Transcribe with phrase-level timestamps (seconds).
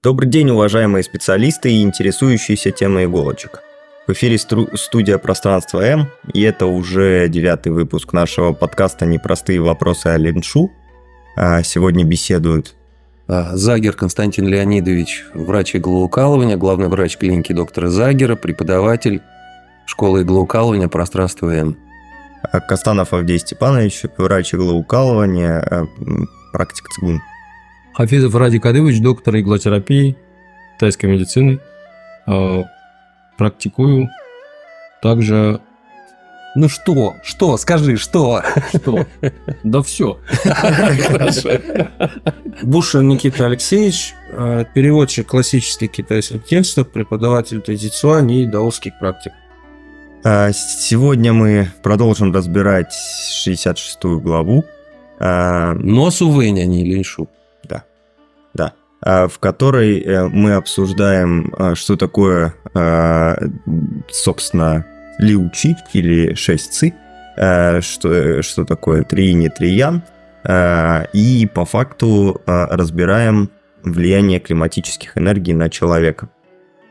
[0.00, 3.62] Добрый день, уважаемые специалисты и интересующиеся темой иголочек.
[4.06, 10.06] В эфире стру- студия «Пространство М», и это уже девятый выпуск нашего подкаста «Непростые вопросы
[10.06, 10.70] о линшу».
[11.34, 12.76] А сегодня беседуют
[13.26, 19.20] А, Загер Константин Леонидович, врач иглоукалывания, главный врач клиники доктора Загера, преподаватель
[19.84, 21.76] школы иглоукалывания «Пространство М».
[22.44, 25.86] а, Костанов Авдей Степанович, врач иглоукалывания, а,
[26.52, 27.20] практик цигун.
[27.98, 30.16] Хафизов Ради Кадыевич, доктор иглотерапии,
[30.78, 31.58] тайской медицины.
[32.28, 32.62] Э,
[33.36, 34.08] Практикую
[35.02, 35.60] также...
[36.54, 37.16] Ну что?
[37.24, 37.56] Что?
[37.56, 38.40] Скажи, что?
[38.72, 39.04] Что?
[39.64, 40.16] Да все.
[42.62, 49.32] Бушин Никита Алексеевич, э, переводчик классических китайских текстов, преподаватель традиционных и даосских практик.
[50.22, 54.64] А, Сегодня мы продолжим разбирать 66 главу.
[55.18, 57.28] а, Носу вынь, а не линшу.
[58.58, 58.72] Да.
[59.00, 63.38] а, В которой э, мы обсуждаем, а, что такое, а,
[64.10, 64.84] собственно,
[65.18, 66.92] лиучи или шесть ци,
[67.80, 70.02] что, что такое триин и триян,
[71.12, 73.50] и по факту разбираем
[73.84, 76.30] влияние климатических энергий на человека.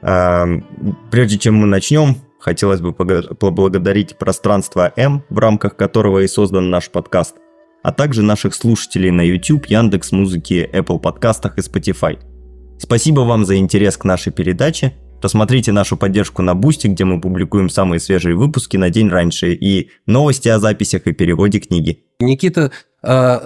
[0.01, 6.89] Прежде чем мы начнем, хотелось бы поблагодарить пространство М, в рамках которого и создан наш
[6.89, 7.35] подкаст,
[7.87, 12.19] а также наших слушателей на YouTube, Яндекс Музыке, Apple подкастах и Spotify.
[12.77, 14.93] Спасибо вам за интерес к нашей передаче.
[15.21, 19.89] Посмотрите нашу поддержку на Boosty, где мы публикуем самые свежие выпуски на день раньше и
[20.05, 22.03] новости о записях и переводе книги.
[22.19, 23.41] Никита, а,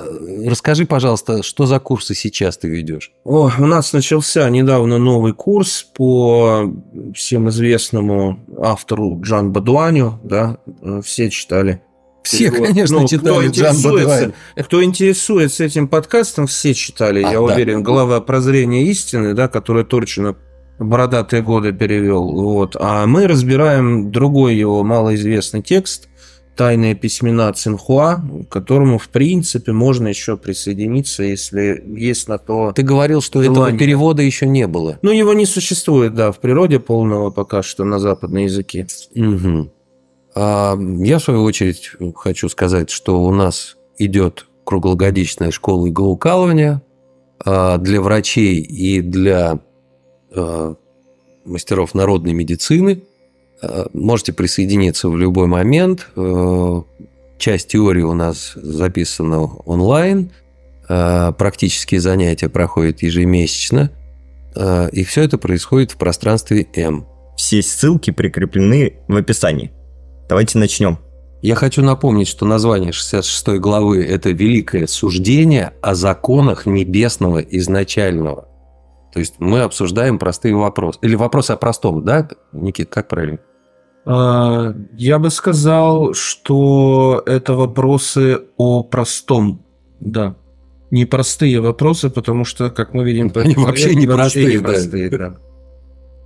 [0.48, 3.12] расскажи, пожалуйста, что за курсы сейчас ты ведешь?
[3.24, 6.74] О, у нас начался недавно новый курс по
[7.14, 11.84] всем известному автору Чжан Бодуаню, да, э, все читали.
[12.24, 12.68] Все, Вот.
[12.68, 14.34] конечно, Ну, кто читали Джан интересуется-.
[14.58, 17.42] Кто интересуется этим подкастом, все читали, А, я да.
[17.42, 17.84] уверен.
[17.84, 20.38] Глава «Прозрение истины», да, который Турчинов
[20.80, 22.32] бородатые годы перевел.
[22.32, 22.76] Вот.
[22.80, 26.08] А мы разбираем другой его малоизвестный текст
[26.56, 32.72] «Тайные письмена Цинхуа», к которому, в принципе, можно еще присоединиться, если есть на то...
[32.74, 33.80] Ты говорил, что этого Желание.
[33.80, 35.00] перевода еще не было.
[35.02, 38.86] Ну, его не существует, да, в природе полного пока что на западном языке.
[39.16, 39.72] Мгм.
[40.34, 46.82] А, я, в свою очередь, хочу сказать, что у нас идет круглогодичная школа иглоукалывания
[47.44, 49.60] а, для врачей и для
[50.34, 50.76] а,
[51.46, 53.04] мастеров народной медицины.
[53.94, 56.10] Можете присоединиться в любой момент.
[57.38, 60.32] Часть теории у нас записана онлайн.
[60.88, 63.92] Практические занятия проходят ежемесячно.
[64.92, 67.06] И все это происходит в пространстве М.
[67.38, 69.72] Все ссылки прикреплены в описании.
[70.32, 70.98] Давайте начнем.
[71.42, 78.48] Я хочу напомнить, что название 66 главы– это «Великое суждение о законах небесного изначального».
[79.12, 81.00] То есть мы обсуждаем простые вопросы.
[81.02, 83.40] Или вопросы о простом, да, Никит, как правильно?
[84.06, 89.66] А, Я бы сказал, что это вопросы о простом,
[90.00, 90.38] да.
[90.92, 94.62] Непростые вопросы, потому что, как мы видим, Они вообще не простые,
[95.10, 95.36] да.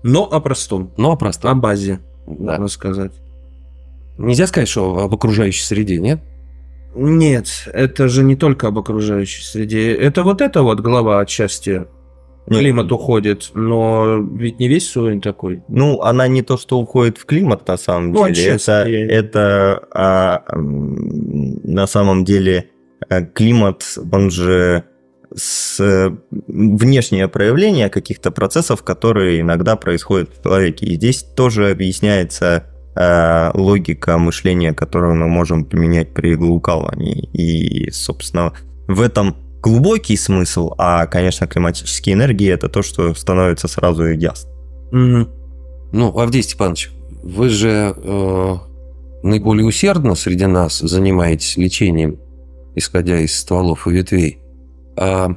[0.03, 1.59] Но о простом, Ну, о о простом.
[1.59, 2.51] базе, Да.
[2.51, 3.13] можно сказать.
[4.17, 6.19] Нельзя сказать, что об окружающей среде, нет?
[6.95, 9.93] Нет, это же не только об окружающей среде.
[9.93, 11.85] Это вот эта вот глава отчасти.
[12.47, 15.63] Ну, Климат уходит, но ведь не весь уровень такой.
[15.67, 18.51] Ну, она не то, что уходит в климат, на самом Ну, деле.
[18.51, 22.69] Это, это а, на самом деле
[23.09, 24.83] э, климат, он же
[25.33, 30.85] с э, внешнее проявление каких-то процессов, которые иногда происходят в человеке.
[30.85, 37.29] И здесь тоже объясняется логика мышления, которую мы можем применять при иглоукалывании.
[37.33, 38.53] И, собственно,
[38.87, 44.49] в этом глубокий смысл, а, конечно, климатические энергии это то, что становится сразу ясно.
[44.91, 45.29] Мгм.
[45.91, 46.91] Ну, Авдей Степанович,
[47.23, 48.55] вы же э,
[49.23, 52.19] наиболее усердно среди нас занимаетесь лечением,
[52.75, 54.39] исходя из стволов и ветвей.
[54.97, 55.35] А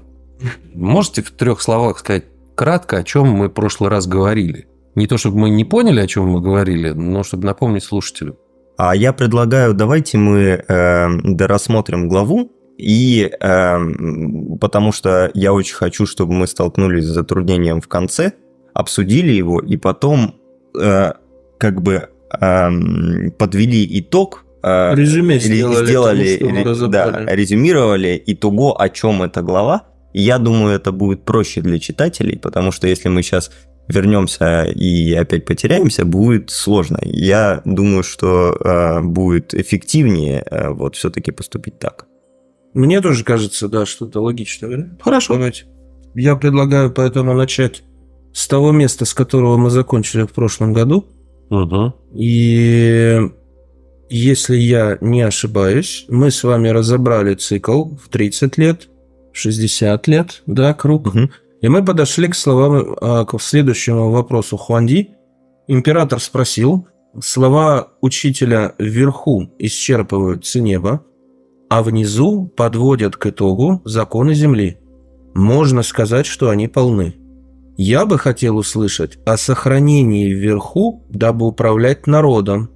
[0.75, 2.25] можете в трех словах сказать
[2.55, 4.69] кратко, о чем мы в прошлый раз говорили?
[4.99, 8.37] Не то, чтобы мы не поняли, о чем мы говорили, но чтобы напомнить слушателю.
[8.77, 13.79] А я предлагаю, давайте мы э, дорассмотрим главу, и э,
[14.61, 18.33] потому что я очень хочу, чтобы мы столкнулись с затруднением в конце,
[18.75, 20.35] обсудили его, и потом
[20.81, 21.13] э,
[21.59, 22.09] как бы
[22.41, 24.45] эм, подвели итог.
[24.63, 29.43] э, Резюме или сделали, сделали тому, что мы ре- да, резюмировали итого, о чем эта
[29.43, 29.83] глава.
[30.13, 33.51] И я думаю, это будет проще для читателей, потому что если мы сейчас
[33.89, 36.99] вернемся и опять потеряемся, будет сложно.
[37.03, 42.07] Я думаю, что э, будет эффективнее э, вот все-таки поступить так.
[42.75, 44.69] Мне тоже кажется, да, что это логично.
[44.69, 44.89] да?
[45.01, 45.35] Хорошо.
[45.35, 45.65] Давайте.
[46.15, 47.83] Я предлагаю поэтому начать
[48.33, 51.07] с того места, с которого мы закончили в прошлом году.
[51.51, 51.95] Угу.
[52.15, 53.21] И
[54.11, 58.89] если я не ошибаюсь, мы с вами разобрали цикл в 30 лет,
[59.33, 61.15] 60 лет, да, круг.
[61.15, 61.31] Мгм.
[61.61, 65.11] И мы подошли к словам, а, к следующему вопросу Хуанди.
[65.67, 66.87] Император спросил,
[67.21, 71.05] слова учителя вверху исчерпывают небо,
[71.69, 74.79] а внизу подводят к итогу законы Земли.
[75.35, 77.15] Можно сказать, что они полны.
[77.77, 82.71] Я бы хотел услышать о сохранении вверху, дабы управлять народом,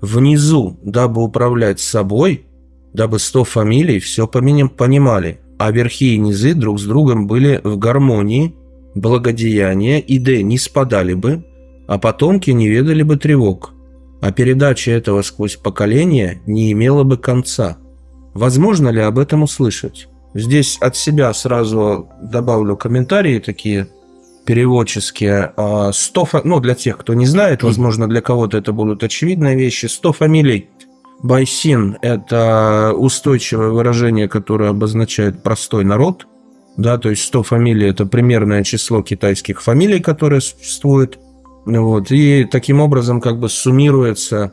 [0.00, 2.46] внизу, дабы управлять собой,
[2.94, 8.54] дабы сто фамилий все понимали, а верхи и низы друг с другом были в гармонии,
[8.94, 11.44] благодеяния и д не спадали бы,
[11.86, 13.72] а потомки не ведали бы тревог,
[14.20, 17.78] а передача этого сквозь поколения не имела бы конца.
[18.34, 20.08] Возможно ли об этом услышать?
[20.34, 23.88] Здесь от себя сразу добавлю комментарии такие
[24.44, 25.52] переводческие.
[25.56, 29.56] А, 100, фа- ну, для тех, кто не знает, возможно, для кого-то это будут очевидные
[29.56, 29.86] вещи.
[29.86, 30.68] 100 фамилий
[31.22, 36.26] Байсин– это устойчивое выражение, которое обозначает простой народ.
[36.76, 41.18] Да, то есть 100 фамилий– это примерное число китайских фамилий, которые существуют.
[41.66, 44.52] Вот, и таким образом как бы суммируется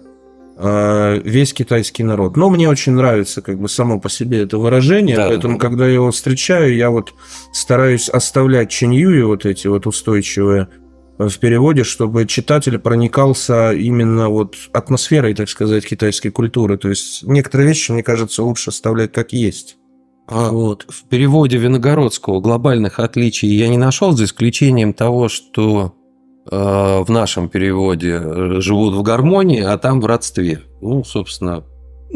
[0.57, 2.35] э, весь китайский народ.
[2.35, 5.27] Но мне очень нравится как бы само по себе это выражение, Да.
[5.27, 7.13] поэтому когда я его встречаю, я вот
[7.53, 10.67] стараюсь оставлять чиньюи вот эти вот устойчивые
[11.17, 16.77] в переводе, чтобы читатель проникался именно вот атмосферой, так сказать, китайской культуры.
[16.77, 19.77] То есть некоторые вещи, мне кажется, лучше оставлять как есть.
[20.27, 20.85] А Вот.
[20.89, 25.93] в переводе Виногородского глобальных отличий я не нашел, за исключением того, что
[26.49, 30.61] э, в нашем переводе э, живут в гармонии, а там в родстве.
[30.81, 31.63] Ну, собственно,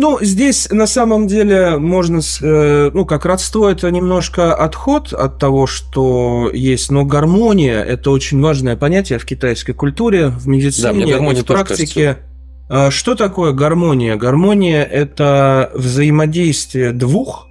[0.01, 5.67] Ну, здесь на самом деле можно, э, ну, как родство, это немножко отход от того,
[5.67, 11.43] что есть, но гармония– это очень важное понятие в китайской культуре, в медицине, Да, в
[11.43, 12.17] практике.
[12.69, 14.15] А Что такое гармония?
[14.15, 17.49] Гармония– это взаимодействие двух,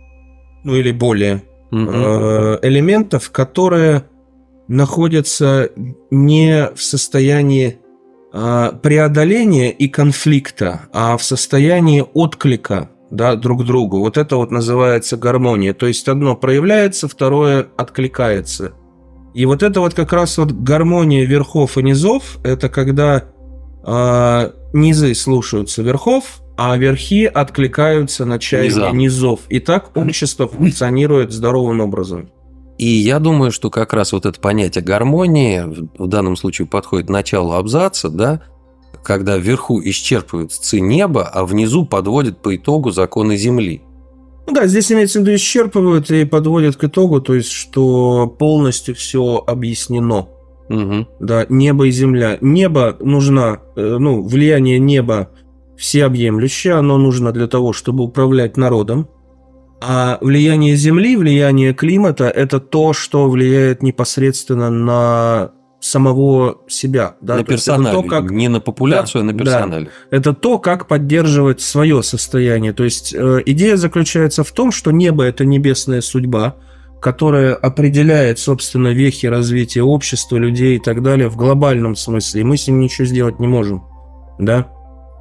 [0.65, 1.91] ну или более, мгм.
[1.93, 4.05] э, элементов, которые
[4.69, 5.69] находятся
[6.11, 7.77] не в состоянии
[8.83, 14.01] преодоления и конфликта, а в состоянии отклика да, друг другу.
[14.01, 15.73] Вот это вот называется гармония.
[15.75, 18.73] То есть одно проявляется, второе откликается.
[19.35, 23.25] И вот это вот как раз вот гармония верхов и низов, это когда
[23.85, 28.99] а, низы слушаются верхов, а верхи откликаются на чаяние Низам.
[28.99, 29.41] низов.
[29.49, 32.31] И так общество функционирует здоровым образом.
[32.79, 35.63] И я думаю, что как раз вот это понятие гармонии
[35.99, 38.41] в- данном случае подходит началу абзаца, да,
[39.03, 43.83] когда вверху исчерпывают ци неба, а внизу подводят по итогу законы Земли.
[44.47, 48.95] Ну да, здесь имеется в виду исчерпывают и подводят к итогу, то есть, что полностью
[48.95, 50.29] все объяснено.
[50.69, 51.09] Мгм.
[51.21, 52.39] Да, небо и земля.
[52.41, 55.31] Небо нужно, э, ну, влияние неба
[55.77, 59.09] всеобъемлющее, оно нужно для того, чтобы управлять народом.
[59.81, 67.15] А влияние земли, влияние климата– это то, что влияет непосредственно на самого себя.
[67.21, 67.37] Да?
[67.37, 67.95] на То персонале.
[67.95, 69.45] то, как Не на популяцию, Да, а на да.
[69.45, 69.91] персонале.
[70.11, 72.73] это то, как поддерживать свое состояние.
[72.73, 76.57] То есть э, идея заключается в том, что небо это небесная судьба,
[77.01, 82.41] которая определяет, собственно, вехи развития общества, людей и так далее в глобальном смысле.
[82.41, 83.85] И мы с ним ничего сделать не можем.
[84.41, 84.67] Да?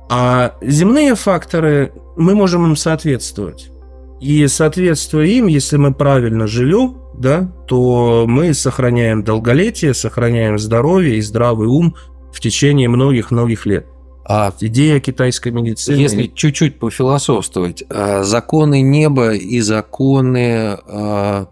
[0.10, 3.70] А земные факторы, мы можем им соответствовать.
[4.19, 11.21] И соответствуя им, если мы правильно живем, да, то мы сохраняем долголетие, сохраняем здоровье и
[11.21, 11.95] здравый ум
[12.31, 13.88] в течение многих-многих лет.
[14.29, 15.95] А Идея китайской медицины.
[15.95, 21.47] если чуть-чуть пофилософствовать, а, законы неба и законы а,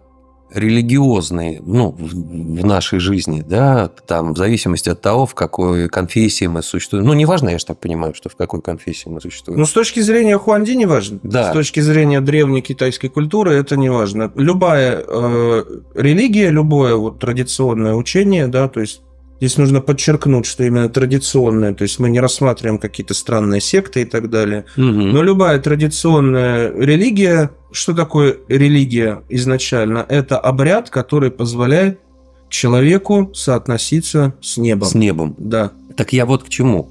[0.56, 6.62] религиозные, ну, в, нашей жизни, да, там, в зависимости от того, в какой конфессии мы
[6.62, 7.04] существуем.
[7.04, 9.60] Ну, неважно, я же так понимаю, что в какой конфессии мы существуем.
[9.60, 11.20] Ну, с точки зрения Хуанди не важно.
[11.22, 11.50] Да.
[11.50, 14.32] С точки зрения древней китайской культуры это не важно.
[14.34, 19.02] Любая э, религия, любое вот традиционное учение, да, то есть
[19.38, 24.04] здесь нужно подчеркнуть, что именно традиционное, то есть мы не рассматриваем какие-то странные секты и
[24.04, 24.64] так далее.
[24.76, 25.12] Мгм.
[25.12, 30.04] Но любая традиционная религия, что такое религия изначально?
[30.08, 32.00] Это обряд, который позволяет
[32.48, 34.88] человеку соотноситься с небом.
[34.88, 35.34] С небом.
[35.38, 35.72] Да.
[35.96, 36.88] Так я вот к чему.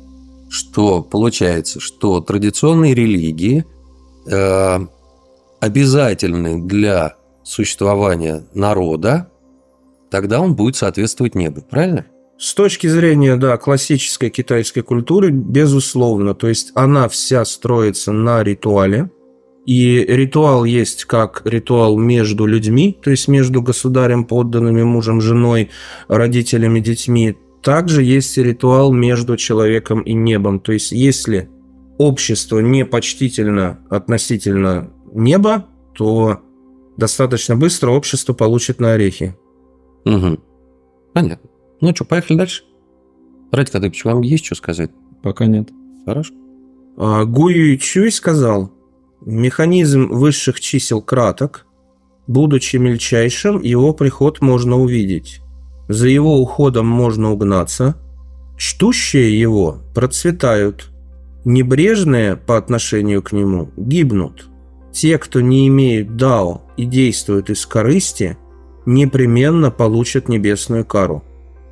[0.50, 3.66] Что получается, что традиционные религии
[4.30, 4.80] э,
[5.60, 9.32] обязательны для существования народа,
[10.12, 12.06] тогда он будет соответствовать небу, правильно?
[12.38, 19.10] С точки зрения, да, классической китайской культуры, безусловно, то есть она вся строится на ритуале,
[19.66, 25.70] И ритуал есть как ритуал между людьми, то есть между государем, подданными, мужем, женой,
[26.08, 27.36] родителями, детьми.
[27.64, 30.60] Также есть и ритуал между человеком и небом.
[30.60, 31.50] То есть если
[31.98, 36.42] общество не почтительно относительно неба, то
[36.98, 39.36] достаточно быстро общество получит на орехи.
[40.06, 40.40] Угу.
[41.14, 41.50] Понятно.
[41.82, 42.64] Ну что, поехали дальше?
[43.52, 44.92] Радик Адыпович, вам есть что сказать?
[45.24, 45.70] Пока нет.
[46.06, 46.34] Хорошо.
[46.98, 48.72] А, Гу Чуй сказал,
[49.26, 51.66] механизм высших чисел краток,
[52.28, 55.42] будучи мельчайшим, его приход можно увидеть.
[55.88, 57.96] За его уходом можно угнаться.
[58.58, 60.90] Чтущие его процветают.
[61.44, 64.48] Небрежные по отношению к нему гибнут.
[64.92, 68.38] Те, кто не имеют дао и действуют из корысти,
[68.86, 71.24] непременно получат небесную кару.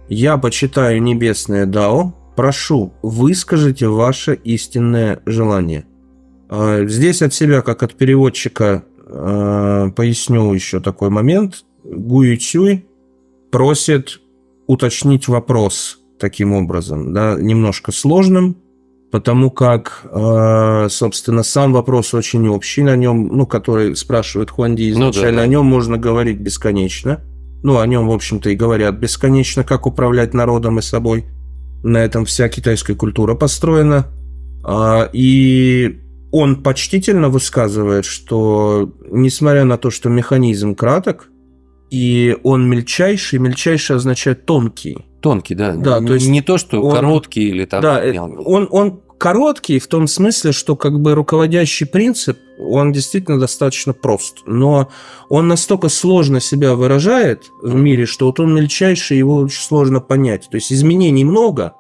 [0.10, 5.86] Я почитаю небесное дао, прошу, выскажите ваше истинное желание.
[6.56, 11.66] А, здесь от себя, как от переводчика, а, поясню еще такой момент.
[11.84, 12.86] Гуи Цюй
[13.50, 14.22] просит
[14.68, 18.56] уточнить вопрос таким образом, да, немножко сложным,
[19.12, 25.32] потому как, э, собственно, сам вопрос очень общий, на нем, ну, который спрашивает Хуанди изначально,
[25.32, 25.44] ну, да, да.
[25.44, 27.22] о нем можно говорить бесконечно.
[27.64, 31.26] Ну, о нем, в общем-то, и говорят бесконечно, как управлять народом и собой.
[31.84, 34.08] На этом вся китайская культура построена.
[34.64, 36.00] А, и
[36.34, 41.30] он почтительно высказывает, что, несмотря на то, что механизм краток,
[41.92, 45.06] и он мельчайший, мельчайший означает тонкий.
[45.22, 45.76] Тонкий, да.
[45.76, 47.84] Да, то есть не то, что он, короткий или там.
[47.84, 48.02] Да,
[48.46, 54.40] он, он короткий в том смысле, что как бы руководящий принцип, он действительно достаточно прост,
[54.48, 54.90] но
[55.30, 60.48] он настолько сложно себя выражает в мире, что вот он мельчайший, его очень сложно понять.
[60.50, 61.76] То есть изменений много,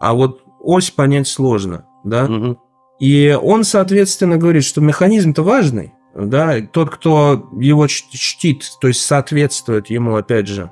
[0.00, 2.24] а вот ось понять сложно, да.
[2.24, 2.58] Угу.
[3.00, 9.88] И он, соответственно, говорит, что механизм-то важный, да, тот, кто его чтит, то есть соответствует
[9.88, 10.70] ему, опять же,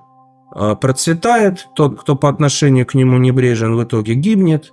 [0.50, 4.72] а, процветает, тот, кто по отношению к нему небрежен, в итоге гибнет,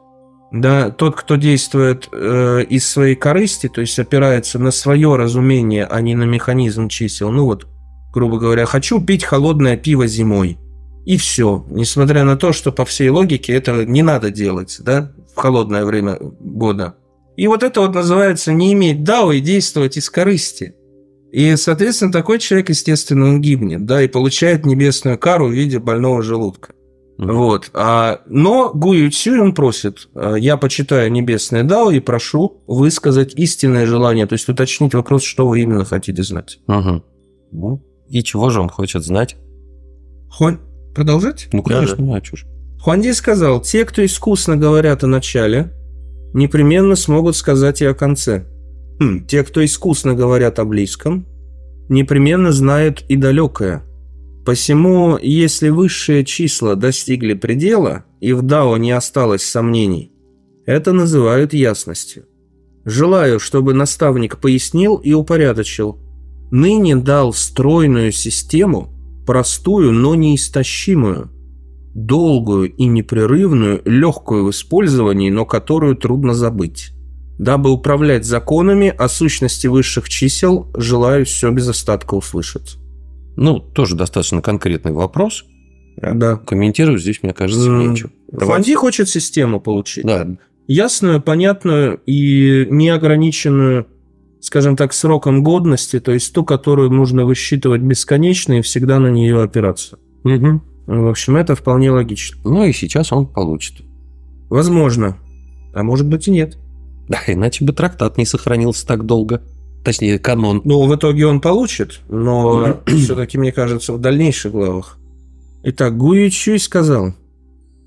[0.52, 6.02] да, тот, кто действует э, из своей корысти, то есть опирается на свое разумение, а
[6.02, 7.32] не на механизм чисел.
[7.32, 7.68] Ну вот,
[8.14, 10.58] грубо говоря, хочу пить холодное пиво зимой.
[11.06, 11.66] И все.
[11.70, 16.18] Несмотря на то, что по всей логике это не надо делать, да, в холодное время
[16.20, 16.96] года.
[17.38, 20.76] И вот это вот называется не иметь дао и действовать из корысти.
[21.32, 26.22] И, соответственно, такой человек, естественно, он гибнет, да, и получает небесную кару в виде больного
[26.22, 26.74] желудка.
[27.18, 27.32] Mm-hmm.
[27.32, 27.72] Вот.
[27.74, 33.86] А, но Гую Цюй он просит, «А, я почитаю небесное дао и прошу высказать истинное
[33.86, 36.60] желание, то есть уточнить вопрос, что вы именно хотите знать.
[36.68, 37.04] Угу.
[37.52, 39.36] Ну, и чего же он хочет знать?
[40.30, 40.60] Хуан...
[40.94, 41.50] Продолжать?
[41.52, 42.16] Ну, конечно, да, да.
[42.16, 42.46] а чушь.
[42.80, 45.74] Хуанди сказал, те, кто искусно говорят о начале,
[46.36, 48.46] непременно смогут сказать и о конце.
[49.00, 51.26] Хм, те, кто искусно говорят о близком,
[51.90, 53.84] непременно знают и далекое–
[54.46, 60.12] Посему, если высшие числа достигли предела, и в Дао не осталось сомнений,
[60.68, 62.26] это называют ясностью.
[62.86, 66.00] Желаю, чтобы наставник пояснил и упорядочил.
[66.52, 68.94] Ныне дал стройную систему,
[69.26, 71.32] простую, но неистощимую,
[71.96, 76.92] долгую и непрерывную, легкую в использовании, но которую трудно забыть.
[77.40, 82.78] Дабы управлять законами о сущности высших чисел, желаю все без остатка услышать.
[83.38, 85.46] Ну, тоже достаточно конкретный вопрос.
[85.98, 86.36] Да.
[86.36, 87.88] Комментировать здесь, мне кажется, mm.
[87.88, 88.10] нечего.
[88.32, 90.06] Фонди хочет систему получить.
[90.06, 90.28] Да.
[90.68, 93.88] Ясную, понятную и неограниченную,
[94.42, 99.42] скажем так, сроком годности, то есть ту, которую нужно высчитывать бесконечно и всегда на нее
[99.42, 99.98] опираться.
[100.24, 100.62] Угу.
[100.88, 102.40] В общем, это вполне логично.
[102.44, 103.84] Ну и сейчас он получит.
[104.50, 105.18] Возможно.
[105.74, 106.58] А может быть и нет.
[107.08, 109.42] Да, иначе бы трактат не сохранился так долго.
[109.84, 110.62] Точнее, канон.
[110.66, 114.98] Ну, в итоге он получит, но все-таки, мне кажется, в дальнейших главах.
[115.64, 117.14] Итак, Гуи Чуй сказал,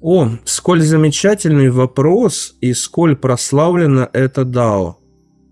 [0.01, 4.99] «О, сколь замечательный вопрос и сколь прославлено это Дао!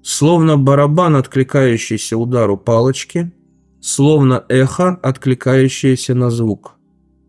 [0.04, 3.32] Словно барабан, откликающийся удару палочки,
[3.80, 6.75] словно эхо, откликающееся на звук.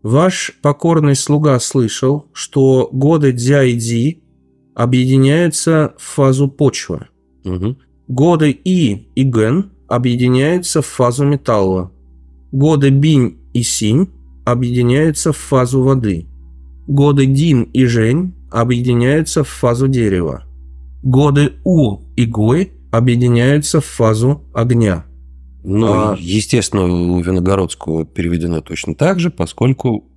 [0.02, 4.22] Ваш покорный слуга слышал, что годы Дзя и Ди
[4.74, 7.08] объединяются в фазу почвы.
[7.44, 7.76] Угу.
[8.08, 11.90] Годы И и Ген объединяются в фазу металла.
[12.52, 14.08] Годы Бинь и Синь
[14.44, 16.26] объединяются в фазу воды.
[16.86, 20.44] Годы Дин и Жень объединяются в фазу дерева.
[21.02, 25.04] Годы У и Гой объединяются в фазу огня.
[25.64, 26.16] Ну, а...
[26.18, 30.08] естественно, у Виногородского переведено точно так же, поскольку...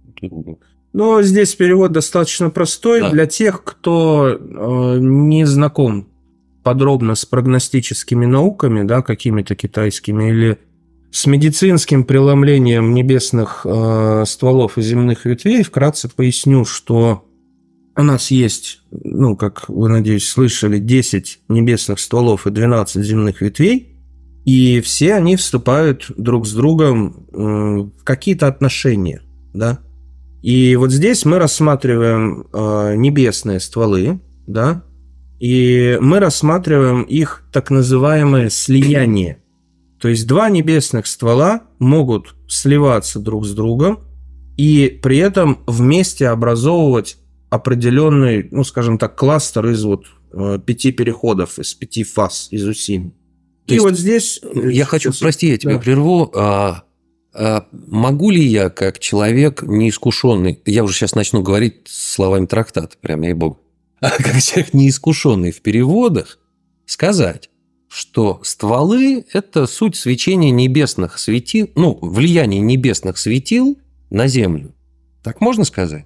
[0.93, 3.09] Но здесь перевод достаточно простой да.
[3.11, 6.09] для тех, кто э, не знаком
[6.63, 10.59] подробно с прогностическими науками, да, какими-то китайскими, или
[11.11, 17.25] с медицинским преломлением небесных э, стволов и земных ветвей, вкратце поясню, что
[17.97, 23.90] у нас есть, ну, как вы, надеюсь, слышали, 10 небесных стволов и 12 земных ветвей,
[24.45, 29.21] и все они вступают друг с другом э, в какие-то отношения,
[29.53, 29.79] да.
[30.41, 34.83] И вот здесь мы рассматриваем э, небесные стволы, да,
[35.39, 39.41] и мы рассматриваем их так называемое слияние.
[39.99, 43.99] То есть два небесных ствола могут сливаться друг с другом
[44.57, 47.17] и при этом вместе образовывать
[47.51, 53.13] определенный, ну, скажем так, кластер из вот э, пяти переходов, из пяти фаз, из усин.
[53.65, 54.39] То и вот здесь...
[54.43, 55.79] Э, я хочу, прости, я тебя да.
[55.79, 56.31] прерву.
[56.35, 56.83] А,
[57.33, 63.21] а, могу ли я, как человек неискушенный, я уже сейчас начну говорить словами трактата, прям
[63.21, 63.59] ей-богу,
[64.01, 66.39] а как человек неискушенный в переводах,
[66.85, 67.49] сказать,
[67.87, 73.77] что стволы– это суть свечения небесных светил, ну, влияние небесных светил
[74.09, 74.73] на Землю.
[75.23, 76.05] Так можно сказать?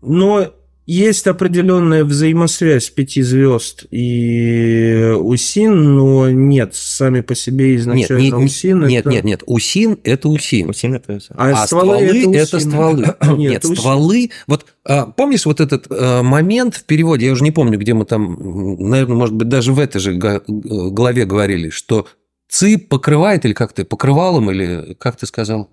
[0.00, 0.52] Но
[0.86, 8.44] есть определенная взаимосвязь пяти звезд и Усин, но нет, сами по себе изначально нет, не,
[8.44, 8.86] Усин.
[8.86, 9.10] Нет, это...
[9.10, 10.68] нет, нет, Усин это Усин.
[10.68, 13.00] Усин это А, а стволы, стволы это, это стволы.
[13.22, 14.30] нет, нет это стволы.
[14.46, 17.26] Вот а, помнишь вот этот а, момент в переводе?
[17.26, 18.36] Я уже не помню, где мы там,
[18.78, 22.06] наверное, может быть, даже в этой же главе говорили, что
[22.48, 25.70] ЦИ покрывает или как ты покрывалом или как ты сказал?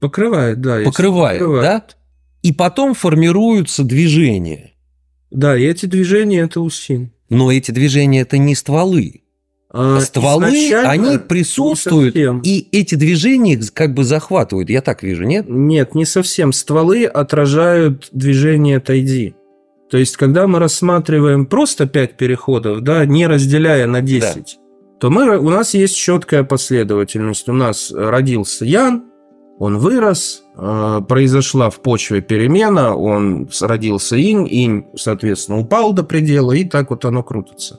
[0.00, 0.80] Покрывает, да.
[0.84, 1.62] Покрывает, покрывает.
[1.62, 1.84] да?
[2.42, 4.72] И потом формируются движения.
[5.30, 7.12] Да, и эти движения– это усин.
[7.28, 9.22] Но эти движения– это не стволы.
[9.72, 14.68] А, стволы, они присутствуют, и эти движения их как бы захватывают.
[14.68, 15.46] Я так вижу, нет?
[15.48, 16.52] Нет, не совсем.
[16.52, 19.36] Стволы отражают движение тайди.
[19.88, 24.42] То есть, когда мы рассматриваем просто 5 переходов, да, не разделяя на 10, да.
[25.00, 27.48] то мы, у нас есть четкая последовательность.
[27.48, 29.04] У нас родился Ян,
[29.60, 36.52] он вырос, э, произошла в почве перемена, он родился инь, инь, соответственно, упал до предела,
[36.52, 37.78] и так вот оно крутится.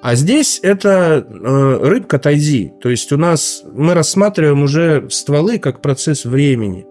[0.00, 5.82] А здесь это э, рыбка тайзи, то есть у нас мы рассматриваем уже стволы как
[5.82, 6.86] процесс времени.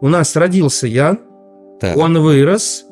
[0.00, 1.18] У нас родился ян,
[1.78, 1.94] так.
[1.94, 2.86] он вырос,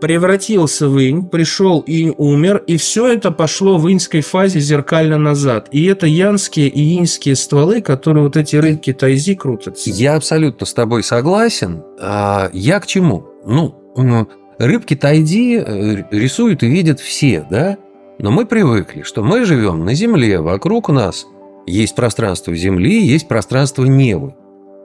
[0.00, 5.68] превратился в инь, пришел инь, умер, и все это пошло в иньской фазе зеркально назад.
[5.72, 9.90] И это янские и иньские стволы, которые вот эти рыбки тайзи крутятся.
[9.90, 11.82] Я абсолютно с тобой согласен.
[12.00, 13.24] А я к чему?
[13.44, 13.74] Ну,
[14.58, 17.78] рыбки тайди э, рисуют и видят все, да?
[18.18, 21.26] Но мы привыкли, что мы живем на Земле, вокруг нас
[21.66, 24.34] есть пространство Земли, есть пространство неба.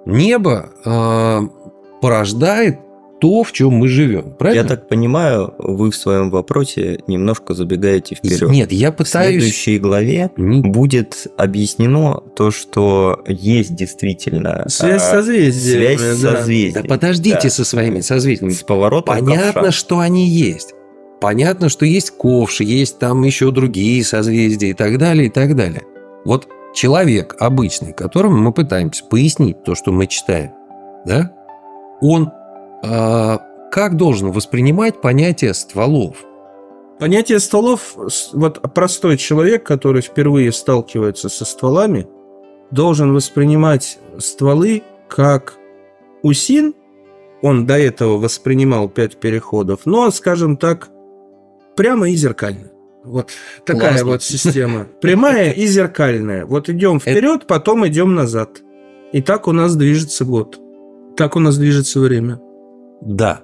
[0.05, 1.41] Небо э,
[2.01, 2.79] порождает
[3.23, 4.33] то, в чем мы живем.
[4.37, 4.63] Правильно?
[4.63, 8.49] Я так понимаю, вы в своем вопросе немножко забегаете вперед.
[8.49, 9.37] Нет, я пытаюсь...
[9.37, 14.65] В следующей главе будет объяснено то, что есть действительно...
[14.67, 15.95] Связь а, созвездия.
[15.97, 16.35] Связь да.
[16.35, 16.81] созвездия.
[16.81, 17.49] Да подождите да.
[17.49, 18.51] со своими созвездиями.
[18.51, 19.71] С поворотом Понятно, ковша.
[19.71, 20.73] что они есть.
[21.21, 25.83] Понятно, что есть ковши, есть там еще другие созвездия и так далее, и так далее.
[26.25, 30.51] Вот человек обычный, которому мы пытаемся пояснить то, что мы читаем,
[31.05, 31.31] да,
[32.01, 32.29] он
[32.83, 33.41] а,
[33.71, 36.17] как должен воспринимать понятие стволов?
[36.99, 37.95] Понятие стволов,
[38.33, 42.07] вот простой человек, который впервые сталкивается со стволами,
[42.71, 45.55] должен воспринимать стволы как
[46.21, 46.75] усин,
[47.41, 50.89] он до этого воспринимал пять переходов, но, скажем так,
[51.75, 52.71] прямо и зеркально.
[53.03, 53.31] Вот
[53.65, 54.07] такая Классно.
[54.07, 54.87] вот система.
[55.01, 56.45] Прямая и зеркальная.
[56.45, 58.61] Вот идем вперед, потом идем назад.
[59.11, 60.59] И так у нас движется год.
[61.17, 62.39] Так у нас движется время.
[63.05, 63.41] Да.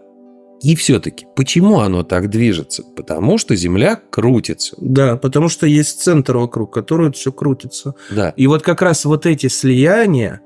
[0.62, 2.84] И все-таки, почему оно так движется?
[2.96, 4.76] Потому что Земля крутится.
[4.80, 7.96] Да, потому что есть центр вокруг, который все крутится.
[8.12, 8.34] Да.
[8.36, 10.42] И вот как раз вот эти слияния,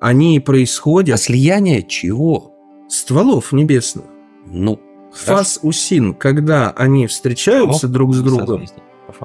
[0.00, 1.14] они происходят...
[1.14, 2.54] А слияние чего?
[2.88, 4.04] Стволов небесных.
[4.46, 4.78] Ну,
[5.14, 8.66] Фас усин, когда они встречаются О, друг с другом.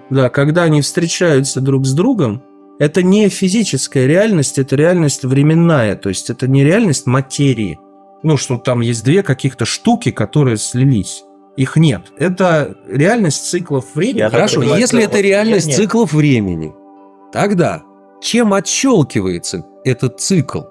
[0.09, 2.43] Да, когда они встречаются друг с другом,
[2.79, 7.77] это не физическая реальность, это реальность временная, то есть это не реальность материи
[8.23, 11.23] ну, что там есть две каких-то штуки, которые слились.
[11.55, 12.13] Их нет.
[12.17, 14.19] Это реальность циклов времени.
[14.19, 15.75] Я Хорошо, понимаю, если это реальность нет.
[15.75, 16.73] циклов времени,
[17.33, 17.83] тогда
[18.21, 20.61] чем отщелкивается этот цикл?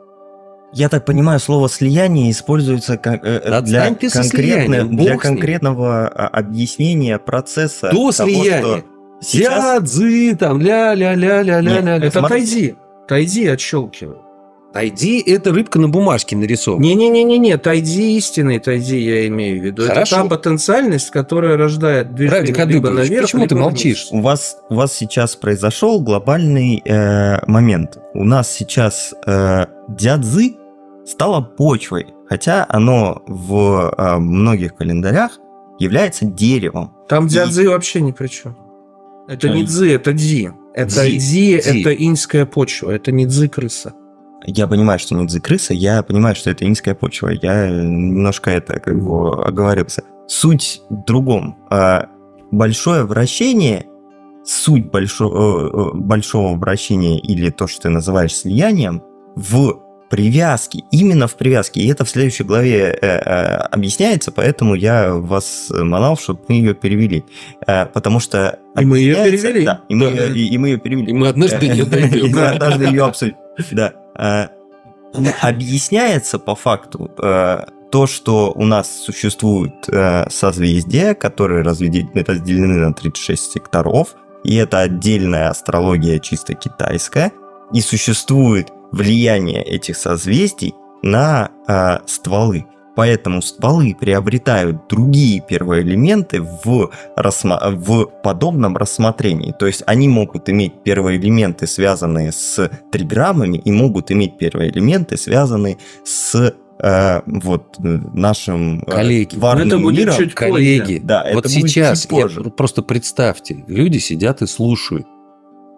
[0.73, 7.19] Я так понимаю, слово слияние используется как, э, э для, конкретно, для конкретного а, объяснения
[7.19, 7.91] процесса.
[7.91, 8.85] До слияния.
[9.21, 9.63] Сейчас...
[9.63, 11.97] Ся, дзы, там, ля-ля-ля-ля-ля-ля.
[11.97, 12.77] Это тайди.
[13.09, 14.28] Тайди отщелкивает.
[14.75, 16.83] ID– это рыбка на бумажке нарисована.
[16.83, 19.87] Не-не-не-не, тайди истинный тайди я имею в виду.
[19.87, 20.17] Хорошо.
[20.17, 24.09] Это та потенциальность, которая рождает движение Радик либо наверх, почему ты либо молчишь?
[24.11, 27.99] У вас, у вас сейчас произошел глобальный э, момент.
[28.15, 30.57] У нас сейчас э, дядзы
[31.07, 35.39] стало почвой, хотя оно в э, многих календарях
[35.79, 36.93] является деревом.
[37.09, 38.57] Там И- дядзы вообще ни при чем.
[39.29, 39.67] Это не Ай.
[39.67, 40.51] дзы, это дзи.
[40.75, 41.81] Это Дзи, дзи, дзи.
[41.81, 43.95] это иньская почва, это не дзы крыса.
[44.47, 47.29] Я понимаю, что не дзы крыса, я понимаю, что это инская почва.
[47.31, 50.03] Я немножко это как бы оговорился.
[50.27, 51.57] Суть в другом.
[51.71, 52.07] А,
[52.51, 53.85] Большое вращение,
[54.45, 59.03] суть большого, большого вращения или то, что ты называешь слиянием,
[59.37, 61.81] в привязке, именно в привязке.
[61.83, 66.73] И это в следующей главе э, э, объясняется, поэтому я вас манал, чтобы мы ее
[66.75, 67.25] перевели.
[67.67, 68.59] Э, потому что...
[68.81, 69.67] И мы объясняется- перевели.
[69.67, 70.23] Да, и мы, Да.
[70.25, 71.11] её- и- и мы ее перевели.
[71.11, 72.31] И мы однажды ее И дойдем.
[72.35, 73.37] мы однажды ее обсудим.
[73.73, 73.93] Да.
[74.19, 74.51] А,
[75.41, 83.53] Объясняется по факту э, то, что у нас существуют э, созвездия, которые разделены на 36
[83.53, 87.33] секторов, и это отдельная астрология чисто китайская,
[87.73, 92.67] и существует влияние этих созвездий на э, стволы.
[92.99, 99.53] Поэтому стволы приобретают другие первоэлементы в, рассма- в подобном рассмотрении.
[99.57, 106.53] То есть они могут иметь первоэлементы, связанные с триграммами, и могут иметь первоэлементы, связанные с
[106.83, 107.83] э, вот э,
[108.15, 109.37] нашим э, Коллеги.
[109.37, 110.15] Но это будет миром.
[110.17, 112.43] чуть Коллеги, Да, это вот будет сейчас, чуть я- позже.
[112.51, 115.07] просто представьте, люди сидят и слушают.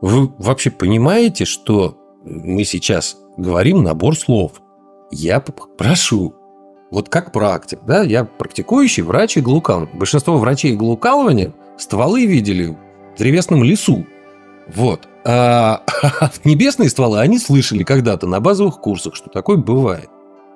[0.01, 4.53] Вы вообще понимаете, что мы сейчас говорим набор слов?
[5.11, 5.41] Я
[5.77, 6.35] прошу,
[6.91, 9.95] вот как практик, да, я практикующий врач иглоукалывания.
[9.97, 12.77] Большинство врачей иглоукалывания стволы видели
[13.15, 14.07] в древесном лесу.
[14.69, 15.07] Вот.
[15.23, 15.83] А
[16.45, 20.09] небесные стволы они слышали когда-то на базовых курсах, что такое бывает.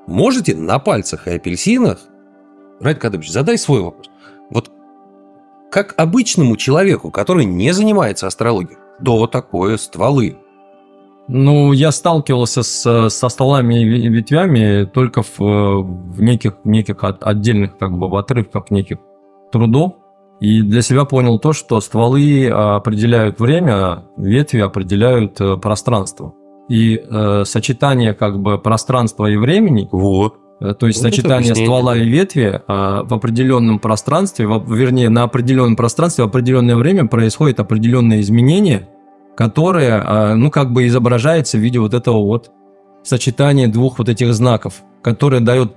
[0.07, 2.01] Можете на пальцах и апельсинах,
[2.81, 4.11] Радик Кадыпович, задай свой вопрос.
[4.49, 4.73] Вот
[5.71, 10.39] как обычному человеку, который не занимается астрологией, что такое стволы?
[11.29, 17.23] Ну, я сталкивался с, со столами и ве- ветвями только в, в неких, неких от-
[17.27, 18.99] отдельных как бы в отрывках неких
[19.51, 19.95] трудов.
[20.41, 26.35] И для себя понял то, что стволы определяют время, ветви определяют э, пространство.
[26.69, 30.35] И э, сочетание как бы пространства и времени, Вот.
[30.61, 35.23] э, то есть Вот сочетание ствола и ветви э, в определенном пространстве, во- вернее, на
[35.23, 38.89] определенном пространстве в определенное время происходит определенные изменения,
[39.37, 42.51] которые, э, ну, как бы изображается в виде вот этого вот
[43.03, 45.73] сочетания двух вот этих знаков, которое дает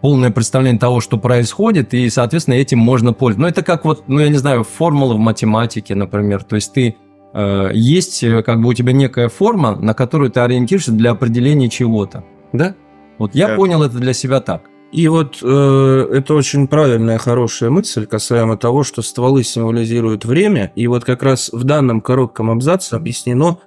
[0.00, 3.42] полное представление того, что происходит, и, соответственно, этим можно пользоваться.
[3.42, 6.42] Ну, это как вот, ну, я не знаю, формула в математике, например.
[6.42, 6.96] То есть ты
[7.34, 12.24] э, есть, как бы у тебя некая форма, на которую ты ориентируешься для определения чего-то.
[12.52, 12.74] Да?
[13.18, 13.56] Вот я Да.
[13.56, 14.62] понял это для себя так.
[14.96, 20.72] И вот э, это очень правильная, хорошая мысль касаемо того, что стволы символизируют время.
[20.74, 23.58] И вот как раз в данном коротком абзаце объяснено,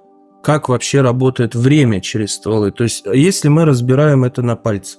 [0.42, 2.72] как вообще работает время через стволы.
[2.72, 4.98] То есть, если мы разбираем это на пальце.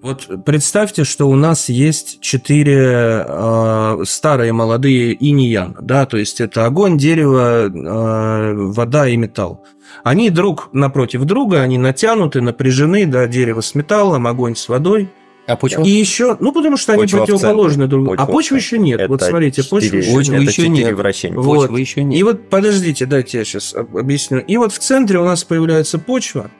[0.00, 6.64] Вот представьте, что у нас есть четыре э, старые молодые инь-ян, да, то есть это
[6.64, 9.62] огонь, дерево, э, вода и металл.
[10.04, 15.10] Они друг напротив друга, они натянуты, напряжены, да, дерево с металлом, огонь с водой.
[15.46, 15.84] А почему?
[15.84, 18.16] И еще, ну потому что они Почва противоположны друг другу.
[18.16, 19.08] Почва А почвы еще нет.
[19.08, 20.48] вот Это смотрите, почвы четыре- еще Почвы нет.
[20.50, 20.94] еще нет.
[20.96, 21.36] вращения.
[21.38, 21.60] Вот.
[21.62, 22.18] Почвы еще нет.
[22.18, 24.38] И вот подождите, дайте я сейчас объясню.
[24.40, 26.50] И вот в центре у нас появляется почва.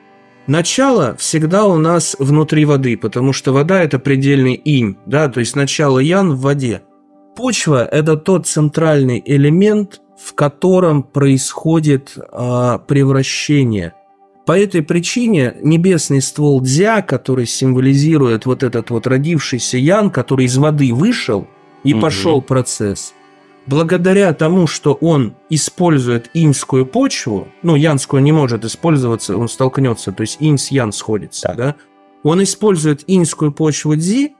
[0.47, 5.57] Начало всегда у нас внутри воды, потому что вода это предельный инь, да, то есть
[5.57, 6.83] начало ян в воде.
[7.35, 13.93] Почва это тот центральный элемент, в котором происходит а, превращение.
[14.47, 20.57] По этой причине небесный ствол дзя, который символизирует вот этот вот родившийся ян, который из
[20.57, 21.49] воды вышел
[21.83, 22.01] и Мгм.
[22.01, 23.13] пошел процесс,
[23.65, 30.21] благодаря тому, что он использует инскую почву, ну, янскую не может использоваться, он столкнется, то
[30.21, 31.57] есть инь с ян сходится, Так.
[31.57, 31.75] да,
[32.23, 34.33] он использует инскую почву дзи,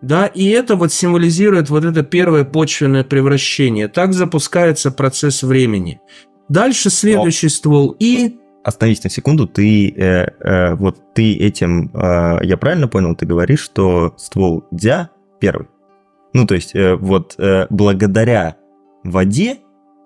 [0.00, 3.88] да, и это вот символизирует вот это первое почвенное превращение.
[3.88, 6.00] Так запускается процесс времени.
[6.48, 12.56] Дальше следующий ствол и Остановись на секунду, ты э, э, вот ты этим, э, я
[12.56, 15.68] правильно понял, ты говоришь, что ствол дзя первый.
[16.32, 18.56] Ну, то есть, э, вот э, благодаря
[19.04, 19.58] воде,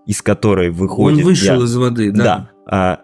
[0.06, 2.24] из которой он выходит вышел дзя, из воды, да.
[2.24, 3.00] да, а,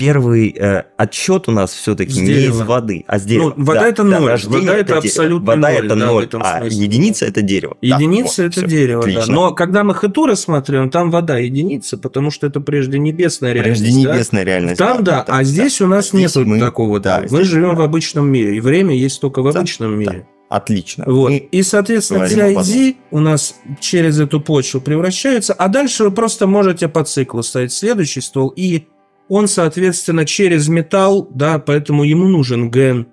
[0.00, 2.54] первый э, отчет у нас все-таки не дерева.
[2.54, 3.52] из воды, а с дерева.
[3.54, 7.26] Ну, вода это ноль, рождение вода это абсолютно Вода ноль, это да, ноль, а единица
[7.26, 7.76] это дерево.
[7.82, 9.26] Да, Единица вот, это всё, дерево, отлично.
[9.26, 9.32] да.
[9.32, 13.82] Но когда мы Хатура смотрим, там вода единица, потому что это прежде небесная реальность.
[13.82, 14.14] Прежде да?
[14.14, 14.78] небесная реальность.
[14.78, 16.98] Там да, а здесь у нас Здесь нет мы- такого.
[16.98, 17.74] да, Да, мы живем да.
[17.76, 20.26] в обычном мире, и время есть только в Да, обычном мире.
[20.48, 21.04] Отлично.
[21.06, 21.30] Вот.
[21.30, 26.88] Мы- И, соответственно, TID у нас через эту почву превращается, а дальше вы просто можете
[26.88, 28.86] по циклу ставить следующий ствол, и
[29.30, 33.06] он, соответственно, через металл, да, поэтому ему нужен ген.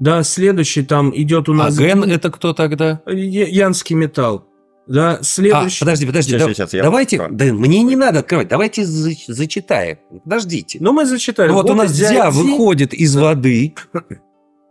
[0.00, 1.78] Да, следующий там идет у А нас...
[1.78, 3.00] ген это кто тогда?
[3.06, 4.46] Янский металл.
[4.86, 5.80] Да, А, следующий...
[5.80, 6.30] подожди, подожди.
[6.32, 7.36] Сейчас, да- сейчас, я давайте, открою.
[7.38, 9.98] да мне не надо открывать, давайте за- зачитаем.
[10.24, 10.78] Подождите.
[10.80, 11.48] Ну, мы зачитали.
[11.48, 13.74] Ну, вот у нас Дзя выходит из воды.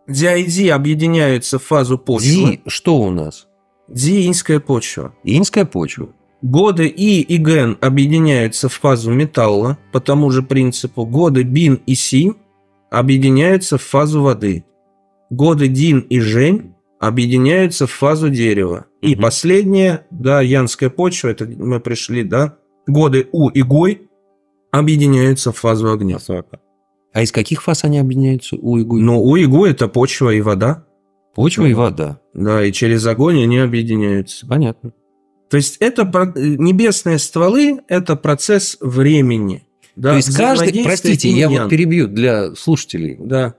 [0.10, 2.30] DID объединяются в фазу почвы.
[2.30, 3.48] Ди, что у нас?
[3.88, 5.14] Диинская почва.
[5.24, 6.10] Инская почва.
[6.42, 11.06] Годы И и Ген объединяются в фазу металла по тому же принципу.
[11.06, 12.36] Годы Бин и Синь
[12.90, 14.64] объединяются в фазу воды.
[15.30, 18.86] Годы Дин и Жень объединяются в фазу дерева.
[19.02, 19.22] И Мгм.
[19.22, 22.56] последнее, да, янская почва, это мы пришли, да,
[22.88, 24.10] годы У и Гой
[24.72, 26.18] объединяются в фазу огня.
[27.14, 28.56] А из каких фаз они объединяются?
[28.56, 29.02] У и Гуй?
[29.02, 30.86] Но У и Гой это почва и вода,
[31.36, 32.20] Почва и вода.
[32.34, 34.46] да, и через огонь они объединяются.
[34.48, 34.92] Понятно.
[35.50, 39.64] То есть это про- небесные стволы, это процесс времени.
[39.96, 43.18] Да, То есть каждый, простите, я вот перебью для слушателей.
[43.20, 43.56] Да.